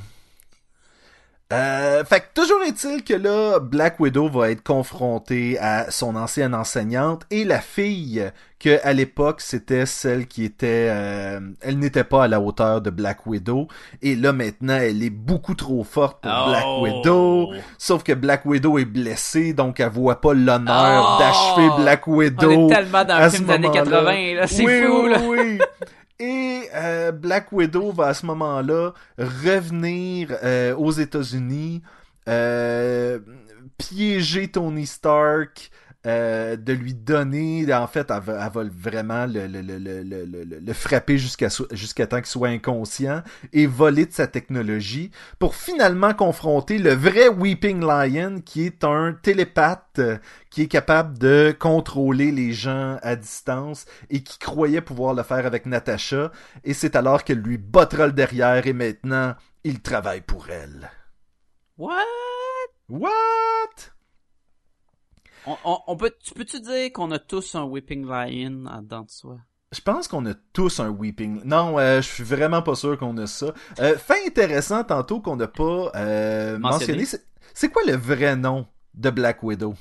[1.53, 6.55] Euh, fait que toujours est-il que là, Black Widow va être confrontée à son ancienne
[6.55, 12.25] enseignante et la fille que à l'époque c'était celle qui était, euh, elle n'était pas
[12.25, 13.67] à la hauteur de Black Widow
[14.03, 16.81] et là maintenant elle est beaucoup trop forte pour Black Oh.
[16.85, 17.49] Widow.
[17.77, 21.19] Sauf que Black Widow est blessée donc elle voit pas l'honneur Oh.
[21.21, 22.51] d'achever Black Widow.
[22.51, 23.85] On est tellement dans le film des années moment-là.
[24.01, 24.47] 80, là.
[24.47, 25.19] C'est oui, fou, oui, là.
[25.29, 25.59] oui.
[26.23, 31.83] Et euh, Black Widow va à ce moment-là revenir euh, aux États-Unis,
[32.29, 33.19] euh,
[33.77, 35.73] piéger Tony Stark,
[36.07, 40.03] euh, de lui donner, en fait, elle va, elle va vraiment le, le, le, le,
[40.03, 43.23] le, le- le frapper jusqu'à jusqu'à temps qu'il soit inconscient
[43.53, 49.13] et voler de sa technologie pour finalement confronter le vrai Weeping Lion qui est un
[49.13, 50.19] télépathe euh,
[50.51, 55.47] qui est capable de contrôler les gens à distance et qui croyait pouvoir le faire
[55.47, 56.33] avec Natasha
[56.65, 59.35] et c'est alors qu'elle lui bottera le derrière et maintenant
[59.65, 60.91] il travaille pour elle.
[61.79, 62.05] What?
[62.89, 63.92] What?
[65.47, 69.03] On, on, on peut, tu peux-tu dire qu'on a tous un Whipping Lion en dedans
[69.03, 69.39] de soi?
[69.73, 71.41] Je pense qu'on a tous un weeping.
[71.45, 73.55] Non, euh, je suis vraiment pas sûr qu'on a ça.
[73.81, 77.07] Euh, fait intéressant tantôt qu'on n'a pas euh, Mentionné.
[77.07, 79.75] C'est- quoi le vrai nom de Black Widow?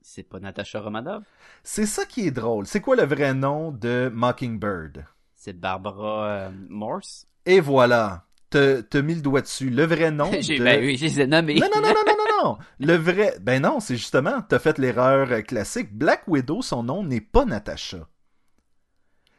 [0.00, 1.24] C'est pas Natasha Romanov?
[1.64, 2.68] C'est ça qui est drôle.
[2.68, 5.04] C'est quoi le vrai nom de Mockingbird?
[5.34, 7.26] C'est Barbara Morse?
[7.44, 8.25] Et voilà.
[8.50, 9.70] Te- T'as mis le doigt dessus.
[9.70, 10.64] Le vrai nom J'ai, de...
[10.64, 11.54] ben oui, je les ai nommés.
[11.54, 12.58] Non, non, non, non, non, non, non.
[12.86, 13.34] Le vrai...
[13.40, 15.92] Ben non, c'est justement, t'as fait l'erreur euh, classique.
[15.92, 18.06] Black Widow, son nom n'est pas Natasha.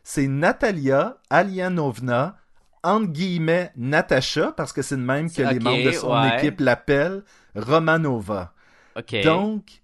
[0.04, 2.38] C'est Natalia Alianovna,
[2.84, 6.38] entre guillemets, Natasha, parce que c'est de même que les membres de son ouais.
[6.38, 7.24] équipe l'appellent
[7.56, 8.54] Romanova.
[8.96, 9.22] Ok.
[9.24, 9.82] Donc,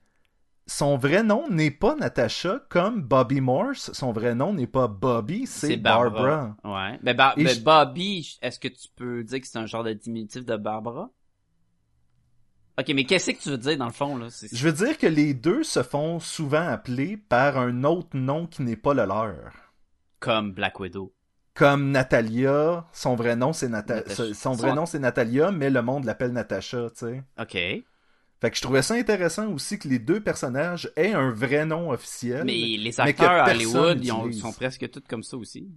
[0.66, 3.91] son vrai nom n'est pas Natasha comme Bobby Morse.
[3.93, 6.55] Son vrai nom n'est pas Bobby, c'est Barbara.
[6.64, 6.99] Ouais.
[7.03, 9.93] Mais, Bar- mais je- Bobby, est-ce que tu peux dire que c'est un genre de
[9.93, 11.09] diminutif de Barbara?
[12.80, 14.28] Ok, mais qu'est-ce que tu veux dire dans le fond, là?
[14.51, 18.64] Je veux dire que les deux se font souvent appeler par un autre nom qui
[18.64, 19.51] n'est pas le leur.
[20.20, 21.14] Comme Black Widow.
[21.53, 24.34] Comme Natalia, son vrai nom c'est Nata- Natasha.
[24.34, 27.24] son vrai Son- nom c'est Natalia, mais le monde l'appelle Natasha, tu sais.
[27.39, 27.84] Ok.
[28.43, 31.91] Fait que je trouvais ça intéressant aussi que les deux personnages aient un vrai nom
[31.91, 32.43] officiel.
[32.43, 35.69] Mais les mais acteurs à personne Hollywood, ils ont- sont presque tous comme ça aussi.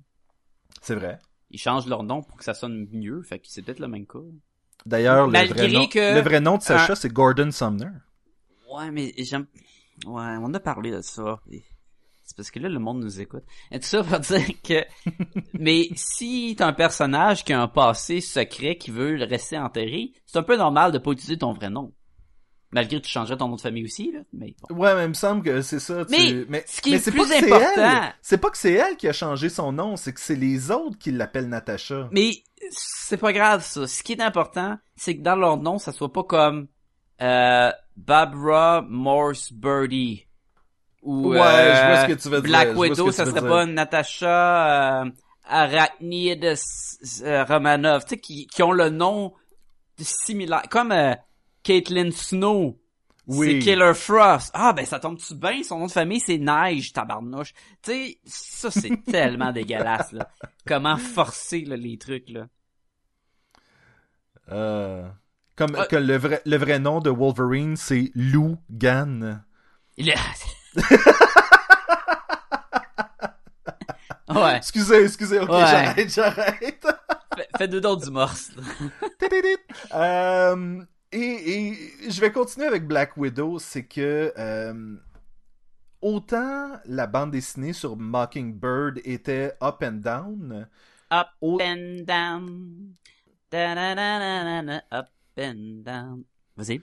[0.82, 1.20] C'est vrai.
[1.52, 4.04] Ils changent leur nom pour que ça sonne mieux, fait que c'est peut-être le même
[4.04, 4.18] cas.
[4.84, 6.96] D'ailleurs, le vrai, nom, que- le vrai nom de Sacha, Ah.
[6.96, 7.86] c'est Gordon Sumner.
[8.74, 9.46] Ouais, mais j'aime...
[10.04, 11.40] Ouais, on a parlé de ça.
[12.24, 13.44] C'est parce que là, le monde nous écoute.
[13.70, 14.84] Et tout ça pour dire que...
[15.54, 20.12] mais si t'as un personnage qui a un passé secret qui veut le rester enterré,
[20.26, 21.92] c'est un peu normal de pas utiliser ton vrai nom.
[22.72, 24.20] Malgré que tu changerais ton nom de famille aussi, là.
[24.32, 24.76] Mais bon.
[24.76, 26.04] Ouais, mais il me semble que c'est ça.
[26.04, 28.12] tu- Mais ce qui est plus important-.
[28.22, 30.98] C'est pas que c'est elle qui a changé son nom, c'est que c'est les autres
[30.98, 32.08] qui l'appellent Natacha.
[32.10, 33.86] Mais c'est pas grave, ça.
[33.86, 36.66] Ce qui est important, c'est que dans leur nom, ça soit pas comme...
[37.22, 40.26] Euh, Barbara Morse Birdie.
[41.02, 43.24] Ou Ouais, euh, je vois ce que tu veux dire, Black vois ce Widow, ça
[43.24, 43.48] serait dire.
[43.48, 45.10] pas Natasha euh,
[45.48, 49.32] Arachnid euh, Romanov, tu sais, qui, qui ont le nom
[49.98, 50.62] similaire.
[50.70, 51.14] Comme euh,
[51.66, 52.78] Caitlyn Snow.
[53.26, 53.54] Oui.
[53.54, 54.52] C'est Killer Frost.
[54.54, 55.64] Ah, ben ça tombe-tu bien?
[55.64, 57.54] Son nom de famille, c'est Neige, tabarnouche.
[57.82, 60.28] Tu sais, ça, c'est tellement dégueulasse, là.
[60.64, 62.46] Comment forcer, là, les trucs, là?
[64.52, 65.08] Euh,
[65.56, 65.86] comme Ah.
[65.86, 69.42] que le vrai, le vrai nom de Wolverine, c'est Lou Gann.
[69.98, 70.14] Est...
[74.30, 74.56] ouais.
[74.56, 75.60] Excusez, excusez, ok, Ouais.
[75.66, 76.86] j'arrête, j'arrête.
[77.58, 78.50] Fais, deux dons du morse.
[79.94, 80.82] Euh,
[81.12, 81.68] et,
[82.06, 84.96] et je vais continuer avec Black Widow, c'est que euh,
[86.00, 90.68] autant la bande dessinée sur Mockingbird était up and down,
[91.10, 92.96] Up Au- and down.
[94.90, 96.24] Up and down.
[96.56, 96.82] Vas-y.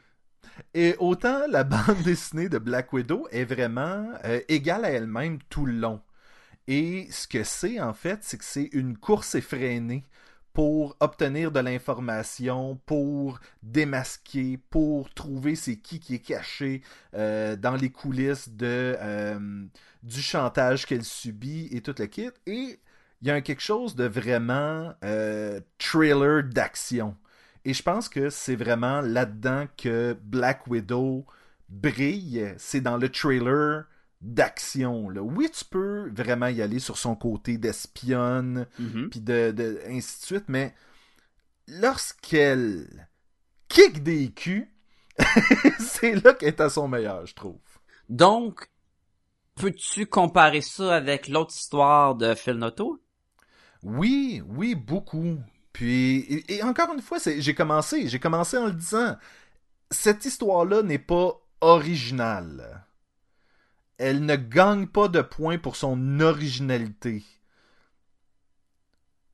[0.74, 5.66] et autant la bande dessinée de Black Widow est vraiment euh, égale à elle-même tout
[5.66, 6.02] le long.
[6.68, 10.06] Et ce que c'est en fait, c'est que c'est une course effrénée
[10.54, 16.82] pour obtenir de l'information, pour démasquer, pour trouver c'est qui qui est caché
[17.16, 19.66] euh, dans les coulisses euh,
[20.04, 22.30] du chantage qu'elle subit et tout le kit.
[22.46, 22.80] Et
[23.22, 27.16] il y a quelque chose de vraiment euh, thriller d'action.
[27.66, 31.26] Et je pense que c'est vraiment là-dedans que Black Widow
[31.70, 32.54] brille.
[32.58, 33.86] C'est dans le trailer
[34.24, 35.10] d'action.
[35.10, 35.22] là.
[35.22, 39.10] Oui, tu peux vraiment y aller sur son côté d'espionne, Mhm.
[39.10, 40.74] puis de, de ainsi de suite, mais
[41.68, 43.08] lorsqu'elle
[43.68, 44.70] kick des culs,
[45.80, 47.60] c'est là qu'elle est à son meilleur, je trouve.
[48.10, 48.70] Donc,
[49.56, 53.00] peux-tu comparer ça avec l'autre histoire de Phil Noto?
[53.84, 55.38] Oui, oui, beaucoup.
[55.74, 59.18] Puis, et, et encore une fois, c'est- j'ai commencé, j'ai commencé en le disant,
[59.92, 62.86] cette histoire-là n'est pas originale.
[63.98, 67.24] Elle ne gagne pas de points pour son originalité.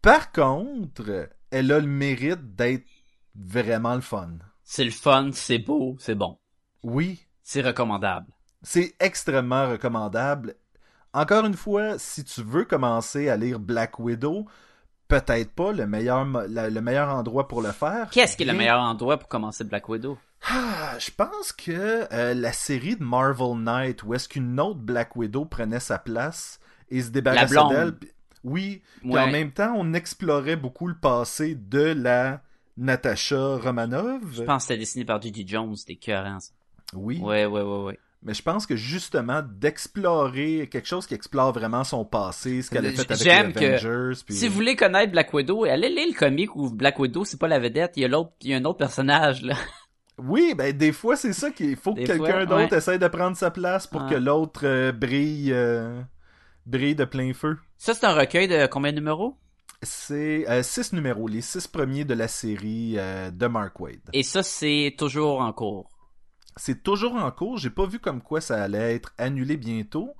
[0.01, 2.85] Par contre, elle a le mérite d'être
[3.35, 4.33] vraiment le fun.
[4.63, 6.37] C'est le fun, c'est beau, c'est bon.
[6.83, 8.27] Oui, C'est recommandable.
[8.61, 10.55] c'est extrêmement recommandable.
[11.13, 14.45] Encore une fois, si tu veux commencer à lire Black Widow,
[15.07, 18.09] peut-être pas le meilleur, le meilleur endroit pour le faire.
[18.11, 20.17] Qu'est-ce qui est le meilleur endroit pour commencer Black Widow?
[20.47, 25.15] Ah, je pense que euh, la série de Marvel Knight, où est-ce qu'une autre Black
[25.15, 26.59] Widow prenait sa place
[26.89, 27.93] et se débarrassait d'elle.
[28.43, 29.19] Oui, puis Ouais.
[29.19, 32.41] en même temps, on explorait beaucoup le passé de la
[32.77, 34.21] Natasha Romanov.
[34.33, 35.45] Je pense que c'était dessiné par J.J.
[35.45, 36.51] Jones, c'était écœurant, ça.
[36.93, 37.99] Oui, Ouais, ouais, ouais, ouais.
[38.23, 42.85] mais je pense que justement, d'explorer quelque chose qui explore vraiment son passé, ce qu'elle
[42.85, 44.21] a fait avec les que- Avengers.
[44.25, 47.37] puis- Si vous voulez connaître Black Widow, allez lire le comic où Black Widow, c'est
[47.39, 49.55] pas la vedette, il y a l'autre, il y a un autre personnage, là.
[50.23, 52.77] Oui, ben des fois c'est ça qu'il faut que quelqu'un d'autre ouais.
[52.77, 56.01] essaie de prendre sa place pour que l'autre euh, brille, euh,
[56.65, 57.57] brille de plein feu.
[57.77, 59.37] Ça, c'est un recueil de combien de numéros?
[59.81, 64.09] C'est euh, six numéros, les six premiers de la série de Mark Wade.
[64.13, 65.89] Et ça, c'est toujours en cours.
[66.57, 70.15] C'est toujours en cours, j'ai pas vu comme quoi ça allait être annulé bientôt.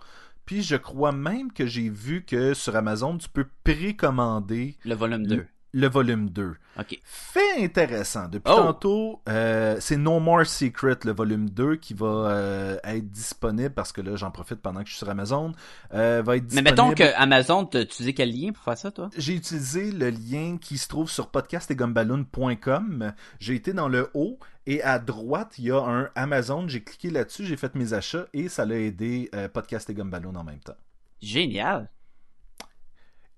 [0.46, 5.28] Puis je crois même que j'ai vu que sur Amazon tu peux précommander Le volume
[5.28, 5.46] 2.
[5.74, 6.56] Le volume 2.
[6.80, 7.00] Ok.
[7.04, 8.28] Fait intéressant.
[8.28, 8.56] Depuis Oh!
[8.56, 13.92] tantôt, euh, c'est No More Secret, le volume 2, qui va euh, être disponible, parce
[13.92, 15.52] que là, j'en profite pendant que je suis sur Amazon,
[15.94, 16.70] euh, va être Mais disponible.
[16.70, 19.10] mettons que Amazon, t'as utilisé quel lien pour faire ça, toi?
[19.18, 23.14] J'ai utilisé le lien qui se trouve sur podcastetgumballoon.com.
[23.40, 26.68] J'ai été dans le haut et à droite, il y a un Amazon.
[26.68, 30.44] J'ai cliqué là-dessus, j'ai fait mes achats et ça l'a aidé Podcast et Gumballoon en
[30.44, 30.76] même temps.
[31.22, 31.90] Génial.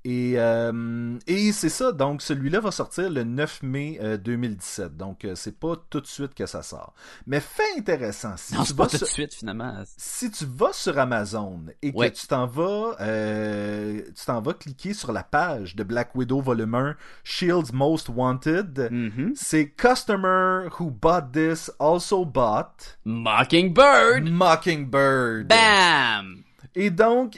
[0.03, 4.97] Et, euh, et c'est ça, donc celui-là va sortir le 9 mai euh, 2017.
[4.97, 6.93] Donc euh, c'est pas tout de suite que ça sort.
[7.27, 9.83] Mais fait intéressant, si Non, tu c'est pas vas tout sur- de suite, finalement.
[9.97, 14.95] si tu vas sur Amazon et que tu t'en vas, euh, tu t'en vas cliquer
[14.95, 19.33] sur la page de Black Widow Volume 1, Shield's Most Wanted, Mhm.
[19.35, 24.29] c'est Customer who bought this also bought Mockingbird!
[24.31, 25.47] Mockingbird.
[25.47, 26.43] Bam!
[26.73, 27.37] Et donc,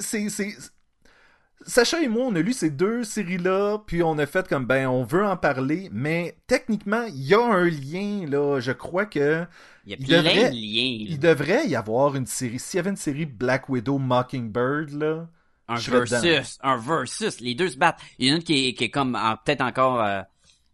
[0.00, 0.28] c'est,
[1.66, 4.86] Sacha et moi, on a lu ces deux séries-là, puis on a fait comme, ben,
[4.88, 8.60] on veut en parler, mais techniquement, il y a un lien, là.
[8.60, 9.44] Je crois que
[9.84, 11.06] Il y a Il plein devrait- de liens.
[11.10, 12.58] il devrait y avoir une série.
[12.60, 15.28] S'il y avait une série Black Widow Mockingbird, là.
[15.68, 15.76] un
[16.22, 17.98] versus, un versus, les deux se battent.
[18.18, 20.20] Il y en a une qui est, qui est comme en- peut-être encore, euh,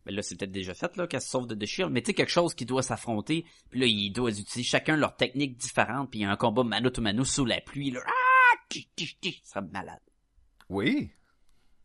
[0.05, 2.07] ben là c'est peut-être déjà fait là, qu'elle se sauve de The Shield, mais tu
[2.07, 3.45] sais quelque chose qui doit s'affronter.
[3.71, 6.11] Puis là ils doivent utiliser chacun leur technique différente.
[6.11, 7.91] Puis il y a un combat mano to mano sous la pluie.
[7.93, 8.81] Là, ah, ça
[9.45, 10.01] serait malade.
[10.69, 11.11] Oui.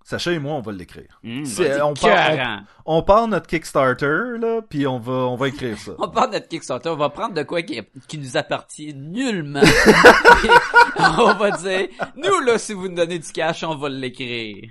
[0.05, 1.21] Sacha et moi, on va l'écrire.
[1.23, 2.63] Vas-y, on part-.
[2.85, 5.93] On part notre Kickstarter, là, puis on va, on va écrire ça.
[5.97, 9.61] On de notre Kickstarter, on va prendre de quoi qui, qui nous appartient nullement.
[10.97, 14.69] On va dire, nous là, si vous nous donnez du cash, on va l'écrire.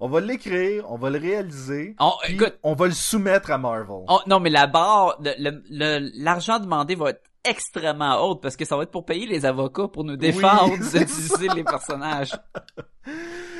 [0.00, 4.04] On va l'écrire, on va le réaliser, On, écoute, on va le soumettre à Marvel.
[4.08, 8.56] on- non mais la barre, le- le- le- l'argent demandé va être extrêmement haute parce
[8.56, 12.32] que ça va être pour payer les avocats pour nous défendre Oui, d'utiliser les personnages.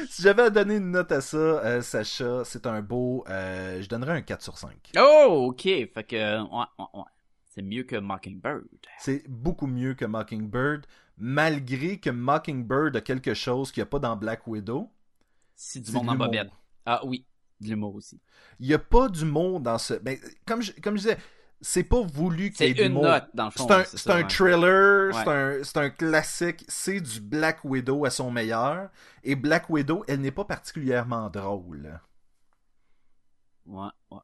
[0.09, 3.25] Si j'avais à donner une note à ça, euh, Sacha, c'est un beau...
[3.29, 4.93] euh, je donnerais un 4 sur 5.
[4.99, 7.05] Oh, ok, fait que, ouais, ouais, ouais.
[7.49, 8.65] C'est mieux que Mockingbird.
[8.99, 10.87] C'est beaucoup mieux que Mockingbird,
[11.19, 14.91] malgré que Mockingbird a quelque chose qu'il n'y a pas dans Black Widow.
[15.55, 16.51] C'est du monde de en bobette.
[16.87, 17.27] Ah oui,
[17.61, 18.21] de l'humour aussi.
[18.59, 19.95] Il n'y a pas d'humour dans ce...
[19.95, 21.19] Ben, comme, je, comme je disais,
[21.63, 23.05] c'est pas voulu qu'il y C'est ait une d'humour.
[23.05, 23.67] note, dans le fond.
[23.69, 24.29] C'est un, c'est c'est un ouais.
[24.29, 25.23] thriller, Ouais.
[25.25, 28.91] c'est un, c'est un classique, c'est du Black Widow à son meilleur.
[29.23, 32.01] Et Black Widow, elle n'est pas particulièrement drôle.
[33.67, 34.19] Ouais, ouais.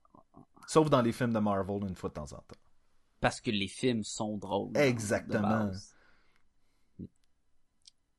[0.66, 2.57] Sauf dans les films de Marvel une fois de temps en temps.
[3.20, 4.72] Parce que les films sont drôles.
[4.72, 5.70] de Exactement.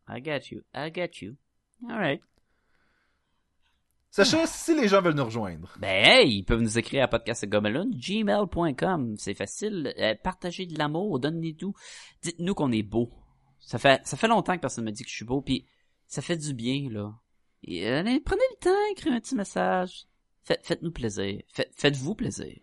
[0.07, 0.63] I get you.
[0.73, 1.35] I get you.
[1.89, 2.21] Alright.
[4.11, 7.91] Sacha, si les gens veulent nous rejoindre, Ben, hey, ils peuvent nous écrire à podcastgomelon,
[7.93, 9.15] gmail.com.
[9.17, 9.93] C'est facile.
[9.99, 11.73] Euh, partagez de l'amour, donnez-nous.
[12.23, 13.11] Dites-nous qu'on est beau.
[13.59, 15.67] Ça fait, ça fait longtemps que personne me dit que je suis beau, puis
[16.07, 17.13] ça fait du bien, là.
[17.63, 20.07] Et, allez, prenez le temps, écrivez un petit message.
[20.43, 21.41] Faites, faites-nous plaisir.
[21.47, 22.57] Faites, faites-vous plaisir.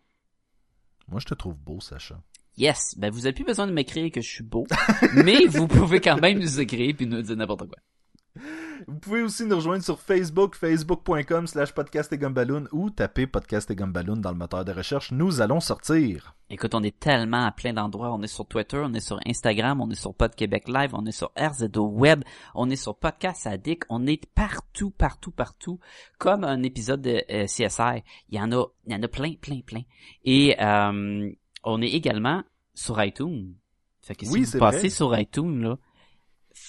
[1.06, 2.20] moi je te trouve beau, Sacha.
[2.56, 4.66] Yes, ben vous avez plus besoin de m'écrire que je suis beau,
[5.14, 8.42] mais vous pouvez quand même nous écrire puis nous dire n'importe quoi.
[8.86, 13.70] Vous pouvez aussi nous rejoindre sur Facebook, facebook.com slash podcast et gumballoon ou taper podcast
[13.70, 15.12] et gumballoon dans le moteur de recherche.
[15.12, 16.34] Nous allons sortir.
[16.48, 18.12] Écoute, on est tellement à plein d'endroits.
[18.12, 21.04] On est sur Twitter, on est sur Instagram, on est sur Pod Québec Live, on
[21.06, 22.22] est sur RZO Web,
[22.54, 25.80] on est sur Podcast Addict, on est partout, partout, partout.
[26.18, 28.02] Comme un épisode de euh, CSI.
[28.30, 29.82] Il y en a, il y en a plein, plein, plein.
[30.24, 31.30] Et euh,
[31.64, 32.42] on est également
[32.74, 33.54] sur iTunes.
[34.02, 34.88] Fait que si Oui, vous c'est passez vrai.
[34.90, 35.78] sur iTunes, là,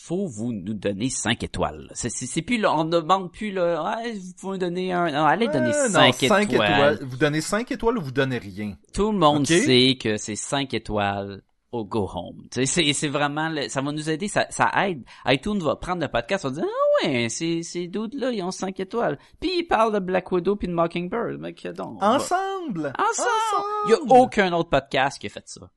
[0.08, 1.89] faut vous nous donner 5 étoiles.
[1.93, 5.47] C'est, plus là, on ne demande plus là, Ah, vous pouvez donner un, non, allez
[5.47, 6.30] donner Euh, 5 non, étoiles.
[6.30, 6.99] cinq étoiles.
[7.03, 8.78] Vous donnez 5 étoiles ou vous donnez rien?
[8.93, 11.41] Tout le monde sait que c'est 5 étoiles
[11.74, 12.47] au go home.
[12.51, 15.03] C'est, vraiment, le- ça va nous aider, ça, ça aide.
[15.26, 18.80] iTunes va prendre le podcast, va dire, ah ouais, ces, ces dudes-là, ils ont 5
[18.80, 19.20] étoiles.
[19.41, 21.38] Puis ils parlent de Black Widow puis de Mockingbird.
[21.39, 21.97] Mais que donc.
[22.01, 22.93] on va- Ensemble!
[22.97, 23.68] Ensemble!
[23.88, 25.70] Il y a aucun autre podcast qui a fait ça.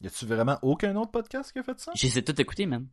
[0.00, 1.92] Y a-tu vraiment aucun autre podcast qui a fait ça?
[1.94, 2.86] J'ai tout écouter, man.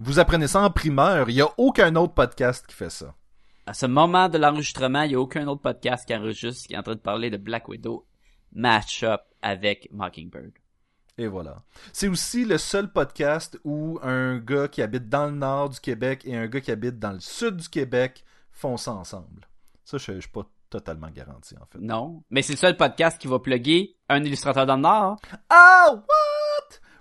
[0.00, 1.28] Vous apprenez ça en primeur.
[1.28, 3.14] Y a aucun autre podcast qui fait ça.
[3.66, 6.78] À ce moment de l'enregistrement, il y a aucun autre podcast qui enregistre qui est
[6.78, 8.06] en train de parler de Black Widow
[8.52, 10.52] match-up avec Mockingbird.
[11.18, 11.64] Et voilà.
[11.92, 16.22] C'est aussi le seul podcast où un gars qui habite dans le nord du Québec
[16.24, 19.48] et un gars qui habite dans le sud du Québec font ça ensemble.
[19.84, 21.78] Ça, je, je suis pas totalement garanti, en fait.
[21.80, 22.22] Non.
[22.30, 25.16] Mais c'est le seul podcast qui va plugger un illustrateur dans le Nord.
[25.50, 25.88] Ah?
[25.90, 26.00] Vous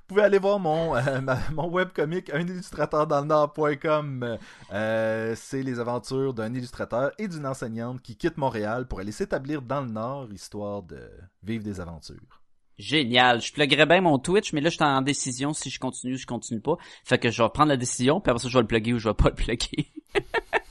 [0.08, 1.22] pouvez aller voir mon, euh,
[1.54, 4.38] mon webcomic unillustrateurdans-le-nord.com.
[4.72, 9.62] Euh, c'est les aventures d'un illustrateur et d'une enseignante qui quittent Montréal pour aller s'établir
[9.62, 11.10] dans le nord, histoire de
[11.44, 12.42] vivre des aventures.
[12.78, 13.42] Génial.
[13.42, 16.18] Je pluggerais bien mon Twitch, mais là, je suis en décision si je continue ou
[16.18, 16.78] je continue pas.
[17.04, 19.00] Fait que je vais prendre la décision, puis après ça, je vais le plugger ou
[19.00, 19.92] je vais pas le plugger.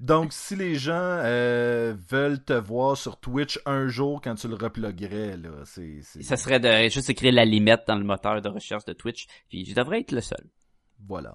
[0.00, 4.54] Donc, si les gens euh, veulent te voir sur Twitch un jour quand tu le
[4.54, 6.00] reploguerais, là, c'est...
[6.02, 9.64] Ça serait de juste écrire la limite dans le moteur de recherche de Twitch, puis
[9.64, 10.44] je devrais être le seul.
[11.06, 11.34] Voilà.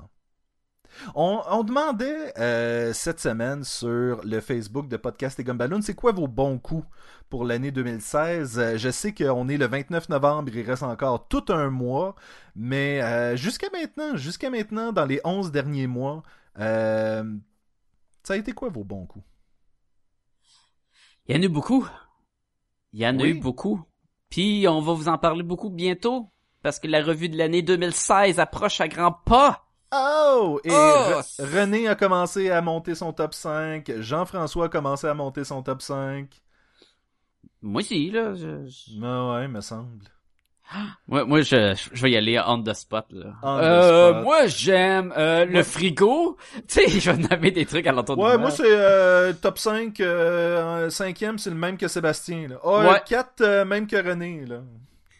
[1.16, 6.12] On, on demandait euh, cette semaine sur le Facebook de Podcast et Gumballoon, c'est quoi
[6.12, 6.86] vos bons coups
[7.30, 8.60] pour l'année 2016?
[8.60, 12.16] Euh, je sais qu'on est le 29 novembre, il reste encore tout un mois,
[12.56, 16.24] mais euh, jusqu'à maintenant, jusqu'à maintenant, dans les 11 derniers mois,
[16.60, 17.24] euh,
[18.24, 19.26] ça a été quoi vos bons coups?
[21.28, 21.88] Il y en a eu beaucoup.
[22.93, 23.30] Il y en a Oui.
[23.30, 23.82] eu beaucoup.
[24.30, 28.39] Puis on va vous en parler beaucoup bientôt, parce que la revue de l'année 2016
[28.39, 29.65] approche à grands pas.
[29.93, 30.59] Oh!
[30.63, 30.74] Et Oh!
[30.74, 35.61] Re- René a commencé à monter son top 5, Jean-François a commencé à monter son
[35.63, 36.41] top 5.
[37.61, 38.34] Moi aussi, là.
[38.34, 40.05] Je, je- Ah ouais, me semble.
[41.07, 43.34] Moi, moi je, je vais y aller on the spot, là.
[43.43, 44.24] On the euh, spot.
[44.24, 46.38] Moi, j'aime euh, le Moi- frigo.
[46.67, 49.57] Tu sais, je vais nommer des trucs à l'entour de Ouais, moi c'est euh, top
[49.59, 52.47] 5, euh, cinquième, c'est le même que Sébastien.
[52.49, 52.55] Là.
[52.63, 53.01] Oh, Ouais.
[53.05, 54.45] 4, même que René.
[54.45, 54.61] Là.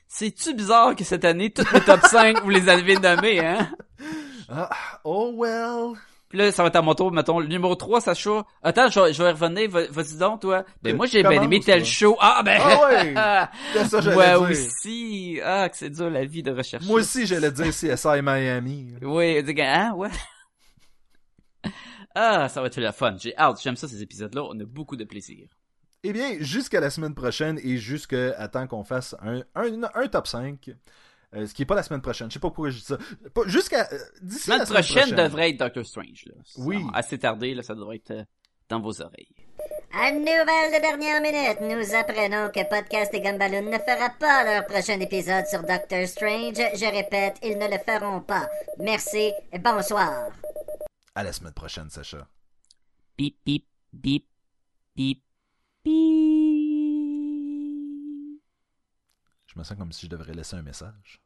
[0.08, 3.70] C'est-tu bizarre que cette année, tous les top 5, vous les avez nommés, hein?
[4.54, 4.70] Ah,
[5.06, 5.94] oh well.
[6.32, 8.46] Puis là, ça va être à mon tour, mettons, le numéro 3, Sacha.
[8.64, 10.64] Attends, je vais, je vais revenir, va- vas-y donc, toi.
[10.82, 12.16] Ben, moi, j'ai bien aimé tel show.
[12.22, 12.60] Ah, ben!
[12.64, 13.14] Ah ouais!
[13.90, 14.42] Ça Moi dire.
[14.42, 15.40] aussi.
[15.44, 16.88] Ah, que c'est dur, la vie de rechercher.
[16.88, 18.94] Moi aussi, j'allais dire CSI Miami.
[19.02, 20.10] Oui, dis hein, ouais.
[22.16, 23.16] Ah, ça va être la fun.
[23.18, 23.60] J'ai hâte.
[23.62, 24.44] J'aime ça, ces épisodes-là.
[24.44, 25.48] On a beaucoup de plaisir.
[26.04, 30.28] Eh bien, jusqu'à la semaine prochaine et jusqu'à temps qu'on fasse un, un, un top
[30.28, 30.72] 5.
[31.36, 32.30] Euh, ce qui est pas la semaine prochaine.
[32.30, 32.98] Je sais pas pourquoi je dis ça.
[33.34, 36.34] Pas- Jusqu'à euh, d'ici La la semaine prochaine devrait être Doctor Strange, là.
[36.58, 36.84] Oui.
[36.94, 38.24] Assez tardé, là, ça devrait être euh,
[38.70, 39.36] dans vos oreilles.
[39.94, 44.66] À nouvelle de dernière minute, nous apprenons que Podcast et Gumballoon ne fera pas leur
[44.66, 46.56] prochain épisode sur Doctor Strange.
[46.56, 48.50] Je répète, ils ne le feront pas.
[48.80, 50.30] Merci et bonsoir.
[51.14, 52.26] À la semaine prochaine, Sacha.
[53.18, 54.26] Bip, bip, bip,
[54.96, 55.22] bip,
[55.84, 56.61] bip.
[59.54, 61.20] Je me sens comme si je devrais laisser un message.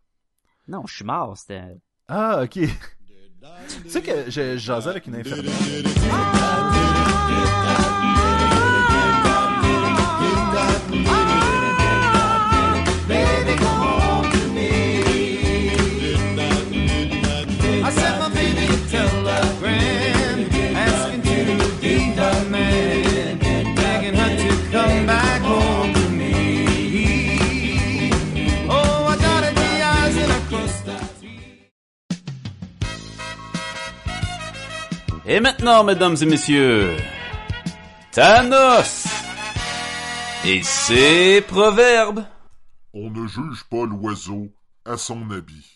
[0.67, 1.77] Non, je suis mort, c'était...
[2.07, 2.51] Ah, ok.
[2.53, 5.53] tu sais que je jasais avec une infirmière.
[7.87, 7.94] I
[35.27, 36.95] Et maintenant, mesdames et messieurs,
[38.11, 39.07] Thanos
[40.45, 42.23] et ses proverbes.
[42.93, 44.53] On ne juge pas l'oiseau
[44.85, 45.74] à son habit.